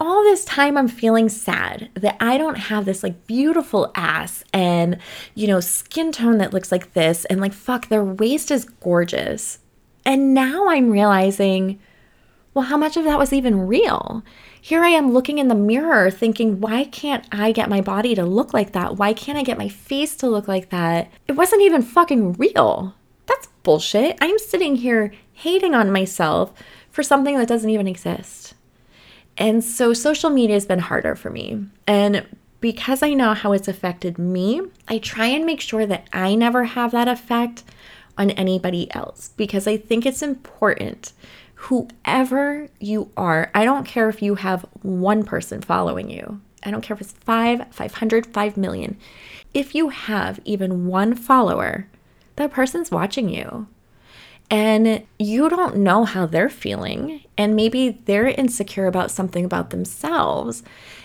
All 0.00 0.22
this 0.22 0.44
time 0.44 0.76
I'm 0.76 0.86
feeling 0.86 1.28
sad 1.28 1.90
that 1.94 2.16
I 2.20 2.38
don't 2.38 2.58
have 2.58 2.84
this 2.84 3.02
like 3.02 3.26
beautiful 3.26 3.90
ass 3.96 4.44
and, 4.52 4.98
you 5.34 5.48
know, 5.48 5.58
skin 5.60 6.12
tone 6.12 6.38
that 6.38 6.52
looks 6.52 6.70
like 6.70 6.92
this. 6.92 7.24
And 7.24 7.40
like, 7.40 7.52
fuck, 7.52 7.88
their 7.88 8.04
waist 8.04 8.50
is 8.50 8.64
gorgeous. 8.64 9.58
And 10.04 10.34
now 10.34 10.68
I'm 10.68 10.90
realizing, 10.90 11.80
well, 12.54 12.66
how 12.66 12.76
much 12.76 12.96
of 12.96 13.04
that 13.04 13.18
was 13.18 13.32
even 13.32 13.66
real? 13.66 14.22
Here 14.60 14.82
I 14.82 14.88
am 14.88 15.12
looking 15.12 15.38
in 15.38 15.48
the 15.48 15.54
mirror 15.54 16.10
thinking, 16.10 16.60
why 16.60 16.84
can't 16.84 17.24
I 17.30 17.52
get 17.52 17.68
my 17.68 17.80
body 17.80 18.14
to 18.14 18.24
look 18.24 18.52
like 18.52 18.72
that? 18.72 18.96
Why 18.96 19.12
can't 19.12 19.38
I 19.38 19.42
get 19.42 19.58
my 19.58 19.68
face 19.68 20.16
to 20.16 20.28
look 20.28 20.48
like 20.48 20.70
that? 20.70 21.10
It 21.26 21.32
wasn't 21.32 21.62
even 21.62 21.82
fucking 21.82 22.34
real. 22.34 22.94
That's 23.26 23.48
bullshit. 23.62 24.18
I'm 24.20 24.38
sitting 24.38 24.76
here 24.76 25.12
hating 25.38 25.74
on 25.74 25.92
myself 25.92 26.52
for 26.90 27.02
something 27.02 27.36
that 27.38 27.48
doesn't 27.48 27.70
even 27.70 27.88
exist. 27.88 28.54
And 29.36 29.62
so 29.62 29.92
social 29.92 30.30
media 30.30 30.56
has 30.56 30.66
been 30.66 30.80
harder 30.80 31.14
for 31.14 31.30
me. 31.30 31.64
And 31.86 32.26
because 32.60 33.02
I 33.02 33.14
know 33.14 33.34
how 33.34 33.52
it's 33.52 33.68
affected 33.68 34.18
me, 34.18 34.62
I 34.88 34.98
try 34.98 35.26
and 35.26 35.46
make 35.46 35.60
sure 35.60 35.86
that 35.86 36.08
I 36.12 36.34
never 36.34 36.64
have 36.64 36.90
that 36.90 37.06
effect 37.06 37.62
on 38.16 38.30
anybody 38.32 38.92
else 38.92 39.30
because 39.36 39.68
I 39.68 39.76
think 39.76 40.04
it's 40.04 40.22
important 40.22 41.12
whoever 41.54 42.68
you 42.78 43.10
are, 43.16 43.50
I 43.52 43.64
don't 43.64 43.84
care 43.84 44.08
if 44.08 44.22
you 44.22 44.36
have 44.36 44.64
one 44.82 45.24
person 45.24 45.60
following 45.60 46.08
you. 46.08 46.40
I 46.62 46.70
don't 46.70 46.82
care 46.82 46.94
if 46.94 47.00
it's 47.00 47.12
five, 47.12 47.66
500, 47.72 48.26
5 48.26 48.56
million. 48.56 48.96
If 49.54 49.74
you 49.74 49.88
have 49.88 50.40
even 50.44 50.86
one 50.86 51.14
follower, 51.16 51.88
that 52.36 52.52
person's 52.52 52.92
watching 52.92 53.28
you. 53.28 53.66
And 54.50 55.04
you 55.18 55.48
don't 55.48 55.76
know 55.76 56.04
how 56.04 56.26
they're 56.26 56.48
feeling. 56.48 57.22
And 57.36 57.54
maybe 57.54 57.90
they're 58.06 58.28
insecure 58.28 58.86
about 58.86 59.10
something 59.10 59.44
about 59.44 59.70
themselves. 59.70 60.62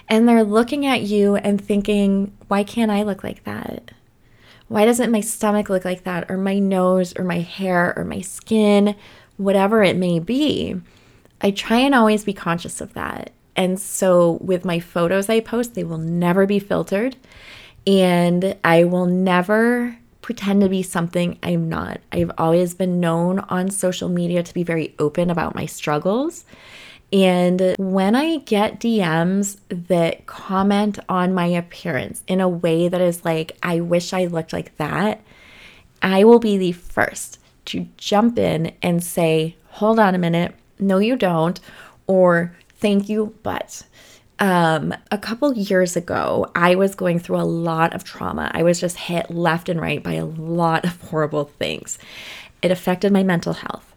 And 0.08 0.28
they're 0.28 0.44
looking 0.44 0.86
at 0.86 1.02
you 1.02 1.36
and 1.36 1.60
thinking, 1.60 2.36
why 2.48 2.64
can't 2.64 2.92
I 2.92 3.04
look 3.04 3.24
like 3.24 3.44
that? 3.44 3.92
Why 4.70 4.86
doesn't 4.86 5.12
my 5.12 5.22
stomach 5.22 5.70
look 5.70 5.86
like 5.86 6.04
that? 6.04 6.32
Or 6.32 6.38
my 6.38 6.60
nose, 6.60 7.14
or 7.18 7.24
my 7.24 7.40
hair, 7.40 7.94
or 7.98 8.06
my 8.06 8.22
skin? 8.22 8.96
whatever 9.38 9.84
it 9.84 9.98
may 9.98 10.20
be, 10.20 10.80
I 11.42 11.52
try 11.52 11.78
and 11.78 11.96
always 11.96 12.24
be 12.24 12.34
conscious 12.34 12.82
of 12.82 12.94
that. 12.94 13.32
And 13.56 13.80
so 13.80 14.34
with 14.42 14.66
my 14.66 14.80
photos 14.80 15.30
I 15.30 15.40
post, 15.40 15.76
they 15.76 15.84
will 15.84 15.98
never 15.98 16.46
be 16.46 16.60
filtered. 16.60 17.16
And 17.86 18.56
I 18.64 18.86
will 18.86 19.06
never 19.06 19.98
pretend 20.24 20.62
to 20.62 20.70
be 20.70 20.82
something 20.82 21.38
I'm 21.44 21.70
not. 21.70 22.00
I've 22.12 22.32
always 22.38 22.74
been 22.74 23.00
known 23.00 23.40
on 23.40 23.70
social 23.70 24.10
media 24.10 24.42
to 24.42 24.54
be 24.54 24.64
very 24.64 24.96
open 24.98 25.30
about 25.30 25.54
my 25.54 25.68
struggles. 25.68 26.46
And 27.12 27.76
when 27.78 28.16
I 28.16 28.38
get 28.38 28.80
DMs 28.80 29.58
that 29.68 30.26
comment 30.26 30.98
on 31.08 31.36
my 31.36 31.46
appearance 31.46 32.24
in 32.26 32.42
a 32.42 32.50
way 32.50 32.88
that 32.88 33.02
is 33.02 33.24
like, 33.24 33.56
I 33.62 33.82
wish 33.82 34.14
I 34.14 34.26
looked 34.26 34.54
like 34.54 34.76
that, 34.78 35.22
I 36.02 36.24
will 36.24 36.40
be 36.40 36.58
the 36.58 36.72
first 36.72 37.38
to 37.66 37.88
jump 37.98 38.40
in 38.40 38.74
and 38.82 39.04
say, 39.04 39.58
hold 39.72 40.00
on 40.00 40.16
a 40.16 40.18
minute, 40.18 40.56
no, 40.80 40.98
you 41.00 41.16
don't, 41.18 41.60
or 42.08 42.56
thank 42.78 43.10
you, 43.10 43.36
but. 43.44 43.84
Um, 44.44 44.94
a 45.10 45.18
couple 45.18 45.54
years 45.54 45.96
ago, 45.96 46.52
I 46.54 46.76
was 46.76 46.96
going 46.96 47.20
through 47.20 47.38
a 47.40 47.48
lot 47.48 47.94
of 47.94 48.04
trauma. 48.04 48.52
I 48.54 48.62
was 48.64 48.78
just 48.78 48.98
hit 48.98 49.32
left 49.32 49.70
and 49.70 49.80
right 49.80 50.04
by 50.04 50.16
a 50.16 50.26
lot 50.26 50.84
of 50.84 51.00
horrible 51.04 51.46
things. 51.46 51.98
It 52.62 52.70
affected 52.70 53.14
my 53.14 53.24
mental 53.24 53.54
health 53.54 53.94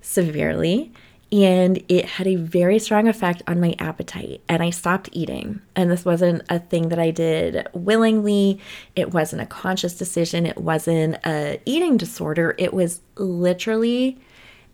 severely 0.00 0.92
and 1.32 1.82
it 1.88 2.04
had 2.04 2.28
a 2.28 2.36
very 2.36 2.78
strong 2.78 3.08
effect 3.08 3.42
on 3.46 3.60
my 3.60 3.74
appetite 3.78 4.40
and 4.48 4.62
i 4.62 4.70
stopped 4.70 5.10
eating 5.12 5.60
and 5.76 5.90
this 5.90 6.02
wasn't 6.02 6.42
a 6.48 6.58
thing 6.58 6.88
that 6.88 6.98
i 6.98 7.10
did 7.10 7.68
willingly 7.74 8.58
it 8.96 9.12
wasn't 9.12 9.42
a 9.42 9.44
conscious 9.44 9.98
decision 9.98 10.46
it 10.46 10.56
wasn't 10.56 11.14
a 11.26 11.60
eating 11.66 11.98
disorder 11.98 12.54
it 12.56 12.72
was 12.72 13.02
literally 13.16 14.18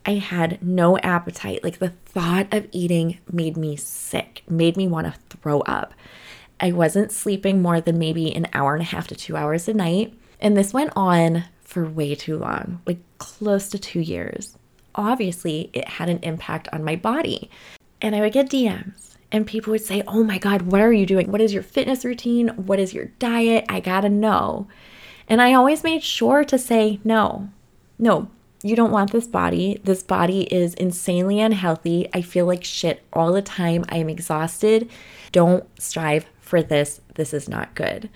i 0.07 0.13
had 0.13 0.63
no 0.63 0.99
appetite 0.99 1.63
like 1.63 1.79
the 1.79 1.91
thought 2.07 2.53
of 2.53 2.69
eating 2.73 3.19
made 3.31 3.57
me 3.57 3.77
sick 3.77 4.43
made 4.49 4.77
me 4.77 4.87
want 4.87 5.07
to 5.07 5.37
throw 5.37 5.61
up 5.61 5.95
i 6.61 6.71
wasn't 6.71 7.13
sleeping 7.13 7.61
more 7.61 7.81
than 7.81 7.99
maybe 7.99 8.35
an 8.35 8.47
hour 8.53 8.75
and 8.75 8.83
a 8.83 8.87
half 8.87 9.07
to 9.07 9.15
2 9.15 9.37
hours 9.37 9.69
a 9.69 9.75
night 9.75 10.13
and 10.41 10.57
this 10.57 10.73
went 10.73 10.93
on 10.95 11.45
for 11.63 11.89
way 11.89 12.15
too 12.15 12.39
long 12.39 12.81
like 12.87 12.99
close 13.19 13.69
to 13.69 13.79
2 13.79 14.01
years 14.01 14.57
obviously 14.95 15.71
it 15.73 15.89
had 15.89 16.09
an 16.09 16.21
impact 16.23 16.69
on 16.73 16.85
my 16.85 16.97
body. 16.97 17.51
And 18.01 18.15
I 18.15 18.21
would 18.21 18.33
get 18.33 18.51
DMs 18.51 19.17
and 19.33 19.47
people 19.47 19.73
would 19.73 19.83
say, 19.83 20.03
Oh 20.07 20.23
my 20.23 20.39
God, 20.39 20.63
what 20.63 20.81
are 20.81 20.93
you 20.93 21.07
doing? 21.07 21.31
What 21.31 21.41
is 21.41 21.53
your 21.53 21.63
fitness 21.63 22.05
routine? 22.05 22.49
What 22.49 22.79
is 22.79 22.95
your 22.95 23.07
diet? 23.19 23.65
I 23.69 23.81
gotta 23.81 24.09
know. 24.09 24.69
And 25.29 25.41
I 25.41 25.55
always 25.55 25.83
made 25.83 26.03
sure 26.03 26.45
to 26.45 26.59
say, 26.59 27.01
No, 27.05 27.49
no, 27.99 28.29
you 28.65 28.75
don't 28.75 28.91
want 28.91 29.13
this 29.13 29.27
body. 29.27 29.81
This 29.85 30.03
body 30.03 30.53
is 30.53 30.73
insanely 30.75 31.39
unhealthy. 31.39 32.09
I 32.15 32.23
feel 32.23 32.47
like 32.47 32.65
shit 32.65 33.05
all 33.13 33.33
the 33.33 33.43
time. 33.43 33.85
I 33.91 33.99
am 33.99 34.09
exhausted. 34.09 34.91
Don't 35.33 35.65
strive 35.81 36.25
for 36.41 36.63
this. 36.63 37.01
This 37.15 37.35
is 37.35 37.49
not 37.49 37.75
good 37.75 38.09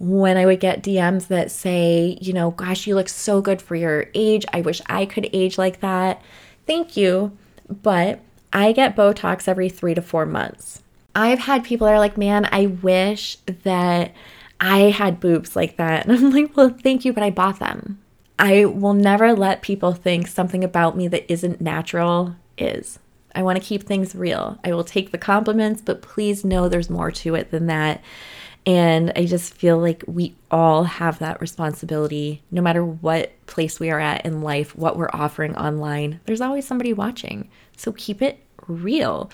when 0.00 0.38
I 0.38 0.46
would 0.46 0.60
get 0.60 0.82
DMs 0.82 1.28
that 1.28 1.50
say, 1.50 2.16
you 2.22 2.32
know, 2.32 2.52
gosh, 2.52 2.86
you 2.86 2.94
look 2.94 3.10
so 3.10 3.42
good 3.42 3.60
for 3.60 3.76
your 3.76 4.06
age. 4.14 4.46
I 4.50 4.62
wish 4.62 4.80
I 4.86 5.04
could 5.04 5.28
age 5.34 5.58
like 5.58 5.80
that. 5.80 6.22
Thank 6.66 6.96
you. 6.96 7.36
But 7.68 8.20
I 8.50 8.72
get 8.72 8.96
Botox 8.96 9.46
every 9.46 9.68
three 9.68 9.94
to 9.94 10.00
four 10.00 10.24
months. 10.24 10.82
I've 11.14 11.40
had 11.40 11.64
people 11.64 11.86
that 11.86 11.92
are 11.92 11.98
like, 11.98 12.16
man, 12.16 12.48
I 12.50 12.66
wish 12.66 13.36
that 13.64 14.14
I 14.58 14.78
had 14.84 15.20
boobs 15.20 15.54
like 15.54 15.76
that. 15.76 16.06
And 16.08 16.16
I'm 16.16 16.30
like, 16.30 16.56
well, 16.56 16.70
thank 16.70 17.04
you, 17.04 17.12
but 17.12 17.22
I 17.22 17.28
bought 17.28 17.58
them. 17.58 17.98
I 18.40 18.64
will 18.64 18.94
never 18.94 19.34
let 19.34 19.60
people 19.60 19.92
think 19.92 20.26
something 20.26 20.64
about 20.64 20.96
me 20.96 21.08
that 21.08 21.30
isn't 21.30 21.60
natural 21.60 22.34
is. 22.56 22.98
I 23.34 23.42
want 23.42 23.58
to 23.60 23.64
keep 23.64 23.82
things 23.82 24.14
real. 24.14 24.58
I 24.64 24.72
will 24.72 24.82
take 24.82 25.12
the 25.12 25.18
compliments, 25.18 25.82
but 25.82 26.00
please 26.00 26.42
know 26.42 26.66
there's 26.66 26.88
more 26.88 27.10
to 27.12 27.34
it 27.34 27.50
than 27.50 27.66
that. 27.66 28.02
And 28.64 29.12
I 29.14 29.26
just 29.26 29.52
feel 29.52 29.78
like 29.78 30.04
we 30.06 30.34
all 30.50 30.84
have 30.84 31.18
that 31.18 31.40
responsibility, 31.42 32.42
no 32.50 32.62
matter 32.62 32.82
what 32.84 33.32
place 33.46 33.78
we 33.78 33.90
are 33.90 34.00
at 34.00 34.24
in 34.24 34.40
life, 34.40 34.74
what 34.74 34.96
we're 34.96 35.10
offering 35.12 35.54
online. 35.56 36.20
There's 36.24 36.40
always 36.40 36.66
somebody 36.66 36.94
watching. 36.94 37.50
So 37.76 37.92
keep 37.92 38.22
it 38.22 38.42
real. 38.66 39.30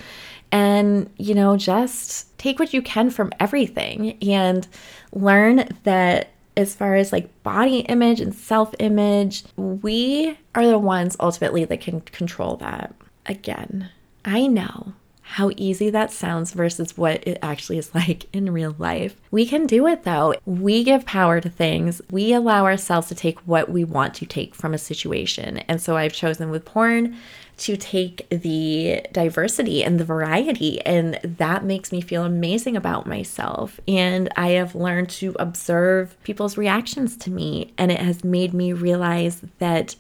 And, 0.51 1.11
you 1.17 1.35
know, 1.35 1.57
just 1.57 2.37
take 2.39 2.59
what 2.59 2.75
you 2.75 2.83
can 2.83 3.11
from 3.11 3.33
everything 3.39 4.19
and 4.23 4.67
learn 5.13 5.69
that 5.85 6.31
as 6.57 6.75
far 6.75 6.95
as 6.95 7.13
like 7.13 7.43
body 7.43 7.81
image 7.81 8.21
and 8.21 8.35
self 8.35 8.75
image, 8.79 9.45
we 9.57 10.39
are 10.55 10.67
the 10.67 10.79
ones 10.79 11.17
ultimately 11.21 11.65
that 11.65 11.81
can 11.81 12.01
control 12.01 12.57
that. 12.57 12.95
Again, 13.27 13.91
I 14.25 14.47
know 14.47 14.95
how 15.29 15.51
easy 15.57 15.91
that 15.91 16.13
sounds 16.13 16.53
versus 16.53 16.97
what 16.97 17.27
it 17.27 17.37
actually 17.43 17.79
is 17.79 17.93
like 17.95 18.27
in 18.33 18.53
real 18.53 18.77
life. 18.79 19.17
We 19.31 19.45
can 19.45 19.67
do 19.67 19.87
it 19.87 20.05
though. 20.05 20.35
We 20.47 20.85
give 20.85 21.05
power 21.05 21.41
to 21.41 21.51
things. 21.51 22.01
We 22.11 22.33
allow 22.33 22.65
ourselves 22.65 23.09
to 23.09 23.15
take 23.15 23.41
what 23.41 23.69
we 23.69 23.85
want 23.85 24.15
to 24.15 24.27
take 24.27 24.55
from 24.55 24.73
a 24.73 24.79
situation. 24.79 25.59
And 25.69 25.83
so 25.83 25.97
I've 25.97 26.13
chosen 26.13 26.51
with 26.51 26.65
porn 26.65 27.17
to 27.59 27.77
take 27.77 28.29
the 28.29 29.01
diversity 29.13 29.83
and 29.83 29.99
the 29.99 30.05
variety, 30.05 30.81
and 30.83 31.19
that 31.23 31.65
makes 31.65 31.91
me 31.91 32.01
feel 32.03 32.25
amazing 32.25 32.77
about 32.77 33.07
myself. 33.07 33.81
And 33.89 34.29
I 34.37 34.51
have 34.51 34.75
learned 34.75 35.09
to 35.11 35.35
observe 35.39 36.23
people's 36.23 36.59
reactions 36.59 37.17
to 37.19 37.31
me, 37.31 37.73
and 37.79 37.91
it 37.91 38.01
has 38.01 38.23
made 38.23 38.53
me 38.53 38.73
realize 38.75 39.43
that 39.59 39.97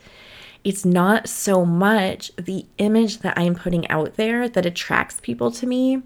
it's 0.65 0.85
not 0.85 1.29
so 1.29 1.65
much 1.65 2.31
the 2.37 2.67
image 2.77 3.21
that 3.21 3.39
I'm 3.39 3.55
putting 3.55 3.89
out 3.89 4.17
there 4.17 4.49
that 4.49 4.67
attracts 4.67 5.21
people 5.21 5.51
to 5.53 5.67
me, 5.67 6.03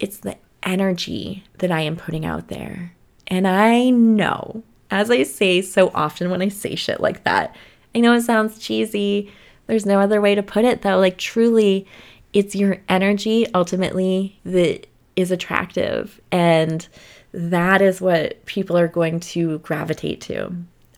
it's 0.00 0.16
the 0.16 0.38
energy 0.62 1.44
that 1.58 1.70
I 1.70 1.82
am 1.82 1.96
putting 1.96 2.24
out 2.24 2.48
there. 2.48 2.94
And 3.28 3.46
I 3.46 3.90
know, 3.90 4.64
as 4.90 5.10
I 5.10 5.22
say 5.22 5.62
so 5.62 5.90
often 5.94 6.30
when 6.30 6.42
I 6.42 6.48
say 6.48 6.74
shit 6.74 7.00
like 7.00 7.22
that, 7.24 7.54
I 7.94 8.00
know 8.00 8.14
it 8.14 8.22
sounds 8.22 8.58
cheesy. 8.58 9.30
There's 9.70 9.86
no 9.86 10.00
other 10.00 10.20
way 10.20 10.34
to 10.34 10.42
put 10.42 10.64
it 10.64 10.82
though. 10.82 10.98
Like, 10.98 11.16
truly, 11.16 11.86
it's 12.32 12.54
your 12.54 12.78
energy 12.88 13.46
ultimately 13.54 14.38
that 14.44 14.86
is 15.16 15.30
attractive. 15.30 16.20
And 16.30 16.86
that 17.32 17.80
is 17.80 18.00
what 18.00 18.44
people 18.46 18.76
are 18.76 18.88
going 18.88 19.20
to 19.20 19.58
gravitate 19.60 20.20
to 20.22 20.52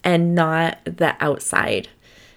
and 0.04 0.35
not 0.35 0.78
the 0.85 1.14
outside 1.20 1.88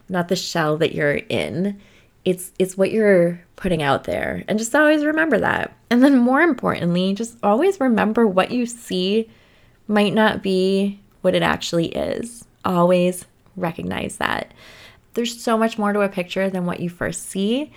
not 0.09 0.27
the 0.27 0.35
shell 0.35 0.77
that 0.77 0.93
you're 0.93 1.15
in. 1.15 1.79
It's 2.23 2.51
it's 2.57 2.77
what 2.77 2.91
you're 2.91 3.41
putting 3.55 3.81
out 3.81 4.05
there. 4.05 4.43
And 4.47 4.59
just 4.59 4.75
always 4.75 5.05
remember 5.05 5.39
that. 5.39 5.75
And 5.89 6.03
then 6.03 6.17
more 6.17 6.41
importantly, 6.41 7.13
just 7.13 7.37
always 7.43 7.79
remember 7.79 8.25
what 8.27 8.51
you 8.51 8.65
see 8.65 9.29
might 9.87 10.13
not 10.13 10.41
be 10.41 10.99
what 11.21 11.35
it 11.35 11.43
actually 11.43 11.87
is. 11.87 12.45
Always 12.63 13.25
recognize 13.55 14.17
that. 14.17 14.53
There's 15.15 15.41
so 15.41 15.57
much 15.57 15.77
more 15.77 15.91
to 15.91 16.01
a 16.01 16.09
picture 16.09 16.49
than 16.49 16.65
what 16.65 16.79
you 16.79 16.89
first 16.89 17.29
see. 17.29 17.71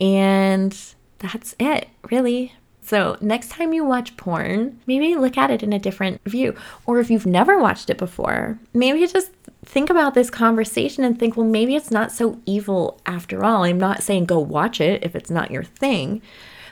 And 0.00 0.76
that's 1.18 1.54
it, 1.58 1.88
really. 2.10 2.52
So, 2.80 3.18
next 3.20 3.50
time 3.50 3.74
you 3.74 3.84
watch 3.84 4.16
porn, 4.16 4.80
maybe 4.86 5.14
look 5.14 5.36
at 5.36 5.50
it 5.50 5.62
in 5.62 5.74
a 5.74 5.78
different 5.78 6.22
view. 6.24 6.54
Or 6.86 6.98
if 6.98 7.10
you've 7.10 7.26
never 7.26 7.58
watched 7.58 7.90
it 7.90 7.98
before, 7.98 8.58
maybe 8.72 9.06
just 9.06 9.30
think 9.64 9.90
about 9.90 10.14
this 10.14 10.30
conversation 10.30 11.04
and 11.04 11.18
think, 11.18 11.36
well, 11.36 11.46
maybe 11.46 11.76
it's 11.76 11.90
not 11.90 12.10
so 12.10 12.40
evil 12.46 12.98
after 13.04 13.44
all. 13.44 13.64
I'm 13.64 13.78
not 13.78 14.02
saying 14.02 14.24
go 14.24 14.38
watch 14.38 14.80
it 14.80 15.04
if 15.04 15.14
it's 15.14 15.30
not 15.30 15.50
your 15.50 15.64
thing, 15.64 16.22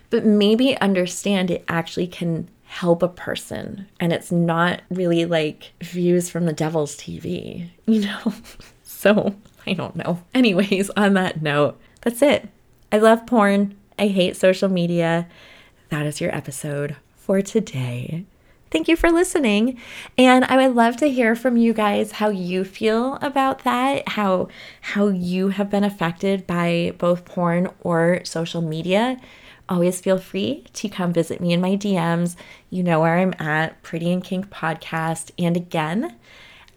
but 0.09 0.25
maybe 0.25 0.79
understand 0.79 1.51
it 1.51 1.65
actually 1.69 2.07
can 2.07 2.49
help 2.65 3.03
a 3.03 3.09
person 3.09 3.87
and 4.01 4.13
it's 4.13 4.33
not 4.33 4.81
really 4.91 5.25
like 5.25 5.73
views 5.83 6.31
from 6.31 6.47
the 6.47 6.53
devil's 6.53 6.97
TV, 6.97 7.69
you 7.87 8.01
know? 8.01 8.33
so, 8.83 9.35
I 9.71 9.73
don't 9.73 9.97
know. 9.97 10.23
Anyways, 10.35 10.91
on 10.91 11.15
that 11.15 11.43
note, 11.43 11.79
that's 12.03 12.23
it. 12.23 12.49
I 12.93 12.99
love 12.99 13.27
porn. 13.27 13.77
I 13.99 14.09
hate 14.09 14.37
social 14.37 14.69
media. 14.69 15.29
That 15.89 16.07
is 16.07 16.21
your 16.21 16.35
episode 16.35 16.97
for 17.17 17.43
today. 17.43 18.25
Thank 18.71 18.89
you 18.89 18.97
for 18.97 19.11
listening. 19.11 19.79
And 20.19 20.45
I 20.45 20.57
would 20.57 20.77
love 20.77 20.97
to 20.99 21.09
hear 21.09 21.35
from 21.35 21.57
you 21.57 21.73
guys 21.73 22.13
how 22.13 22.29
you 22.29 22.65
feel 22.65 23.15
about 23.23 23.61
that, 23.65 24.09
how 24.11 24.49
how 24.81 25.09
you 25.09 25.49
have 25.49 25.71
been 25.71 25.85
affected 25.85 26.47
by 26.47 26.93
both 26.99 27.25
porn 27.25 27.69
or 27.81 28.21
social 28.25 28.63
media. 28.63 29.19
Always 29.69 30.01
feel 30.01 30.19
free 30.19 30.65
to 30.75 30.89
come 30.89 31.13
visit 31.13 31.41
me 31.41 31.53
in 31.53 31.61
my 31.61 31.77
DMs. 31.77 32.37
You 32.71 32.83
know 32.83 33.01
where 33.01 33.19
I'm 33.19 33.35
at, 33.39 33.83
Pretty 33.83 34.11
in 34.11 34.21
Kink 34.21 34.51
podcast. 34.51 35.31
And 35.39 35.57
again, 35.57 36.17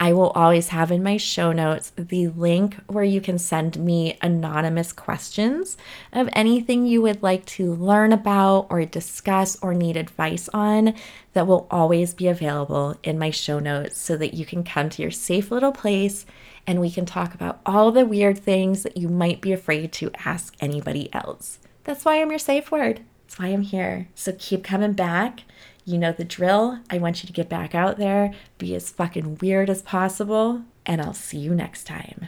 I 0.02 0.14
will 0.14 0.30
always 0.30 0.70
have 0.70 0.92
in 0.92 1.04
my 1.04 1.18
show 1.18 1.52
notes 1.52 1.92
the 1.98 2.30
link 2.30 2.78
where 2.88 3.04
you 3.04 3.20
can 3.20 3.38
send 3.38 3.78
me 3.78 4.18
anonymous 4.22 4.94
questions 4.94 5.76
of 6.14 6.30
anything 6.32 6.88
you 6.88 7.02
would 7.02 7.22
like 7.22 7.46
to 7.48 7.74
learn 7.74 8.14
about 8.14 8.68
or 8.70 8.86
discuss 8.86 9.62
or 9.62 9.74
need 9.74 9.98
advice 9.98 10.48
on 10.54 10.94
that 11.34 11.48
will 11.48 11.68
always 11.70 12.14
be 12.14 12.30
available 12.30 12.96
in 13.04 13.20
my 13.20 13.30
show 13.30 13.60
notes 13.60 13.98
so 13.98 14.16
that 14.16 14.34
you 14.34 14.46
can 14.46 14.64
come 14.64 14.90
to 14.90 15.02
your 15.02 15.12
safe 15.12 15.52
little 15.52 15.74
place 15.74 16.26
and 16.66 16.80
we 16.80 16.90
can 16.90 17.06
talk 17.06 17.34
about 17.34 17.60
all 17.66 17.92
the 17.92 18.06
weird 18.06 18.38
things 18.38 18.84
that 18.84 18.96
you 18.96 19.10
might 19.10 19.42
be 19.42 19.52
afraid 19.52 19.92
to 19.92 20.12
ask 20.24 20.56
anybody 20.62 21.14
else. 21.14 21.60
That's 21.84 22.06
why 22.06 22.22
I'm 22.22 22.30
your 22.30 22.40
safe 22.40 22.72
word. 22.72 23.02
That's 23.26 23.38
why 23.38 23.48
I'm 23.48 23.64
here. 23.64 24.08
So 24.16 24.34
keep 24.40 24.64
coming 24.64 24.94
back. 24.94 25.42
You 25.90 25.98
know 25.98 26.12
the 26.12 26.24
drill. 26.24 26.78
I 26.92 27.00
want 27.00 27.24
you 27.24 27.28
to 27.28 27.34
get 27.34 27.50
back 27.50 27.74
out 27.74 27.98
there, 27.98 28.32
be 28.60 28.76
as 28.76 28.92
fucking 28.92 29.40
weird 29.42 29.72
as 29.72 29.82
possible, 29.82 30.62
and 30.86 31.02
I'll 31.02 31.16
see 31.16 31.40
you 31.40 31.56
next 31.56 31.86
time. 31.86 32.28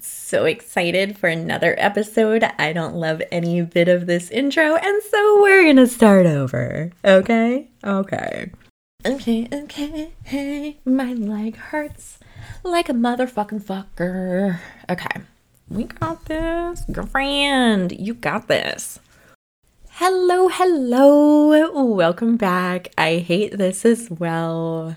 So 0.00 0.46
excited 0.46 1.18
for 1.18 1.28
another 1.28 1.74
episode. 1.76 2.44
I 2.58 2.72
don't 2.72 2.94
love 2.94 3.20
any 3.30 3.60
bit 3.60 3.88
of 3.88 4.06
this 4.06 4.30
intro, 4.30 4.76
and 4.76 5.02
so 5.02 5.42
we're 5.42 5.66
gonna 5.66 5.86
start 5.86 6.24
over. 6.24 6.90
Okay? 7.04 7.68
Okay. 7.84 8.50
Okay, 9.04 9.48
okay, 9.52 10.12
hey, 10.24 10.78
my 10.86 11.12
leg 11.12 11.56
hurts 11.56 12.20
like 12.64 12.88
a 12.88 12.94
motherfucking 12.94 13.62
fucker. 13.62 14.60
Okay, 14.88 15.20
we 15.68 15.84
got 15.84 16.24
this. 16.24 16.84
Girlfriend, 16.90 17.92
you 17.92 18.14
got 18.14 18.48
this. 18.48 18.98
Hello, 20.04 20.48
hello. 20.48 21.84
Welcome 21.84 22.36
back. 22.36 22.88
I 22.98 23.18
hate 23.18 23.56
this 23.56 23.84
as 23.84 24.10
well. 24.10 24.96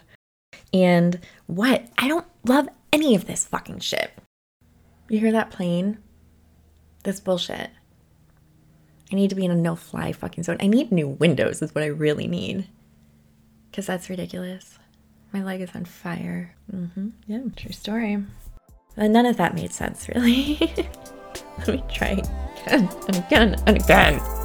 And 0.73 1.19
what? 1.45 1.85
I 1.99 2.07
don't 2.07 2.25
love 2.43 2.67
any 2.91 3.13
of 3.13 3.27
this 3.27 3.45
fucking 3.45 3.81
shit. 3.81 4.11
You 5.07 5.19
hear 5.19 5.31
that 5.31 5.51
plane? 5.51 5.99
This 7.03 7.19
bullshit. 7.19 7.69
I 9.11 9.15
need 9.15 9.29
to 9.29 9.35
be 9.35 9.45
in 9.45 9.51
a 9.51 9.55
no 9.55 9.75
fly 9.75 10.11
fucking 10.11 10.43
zone. 10.43 10.57
I 10.59 10.65
need 10.65 10.91
new 10.91 11.09
windows, 11.09 11.61
is 11.61 11.75
what 11.75 11.83
I 11.83 11.87
really 11.89 12.25
need. 12.25 12.67
Because 13.69 13.85
that's 13.85 14.09
ridiculous. 14.09 14.79
My 15.31 15.43
leg 15.43 15.61
is 15.61 15.69
on 15.75 15.85
fire. 15.85 16.55
Mm-hmm. 16.73 17.09
Yeah, 17.27 17.41
true 17.55 17.73
story. 17.73 18.23
And 18.97 19.13
none 19.13 19.27
of 19.27 19.37
that 19.37 19.53
made 19.53 19.71
sense, 19.71 20.09
really. 20.09 20.57
Let 21.59 21.67
me 21.67 21.83
try 21.93 22.23
again 22.65 22.89
and 23.07 23.17
again 23.17 23.55
and 23.67 23.77
again. 23.83 24.44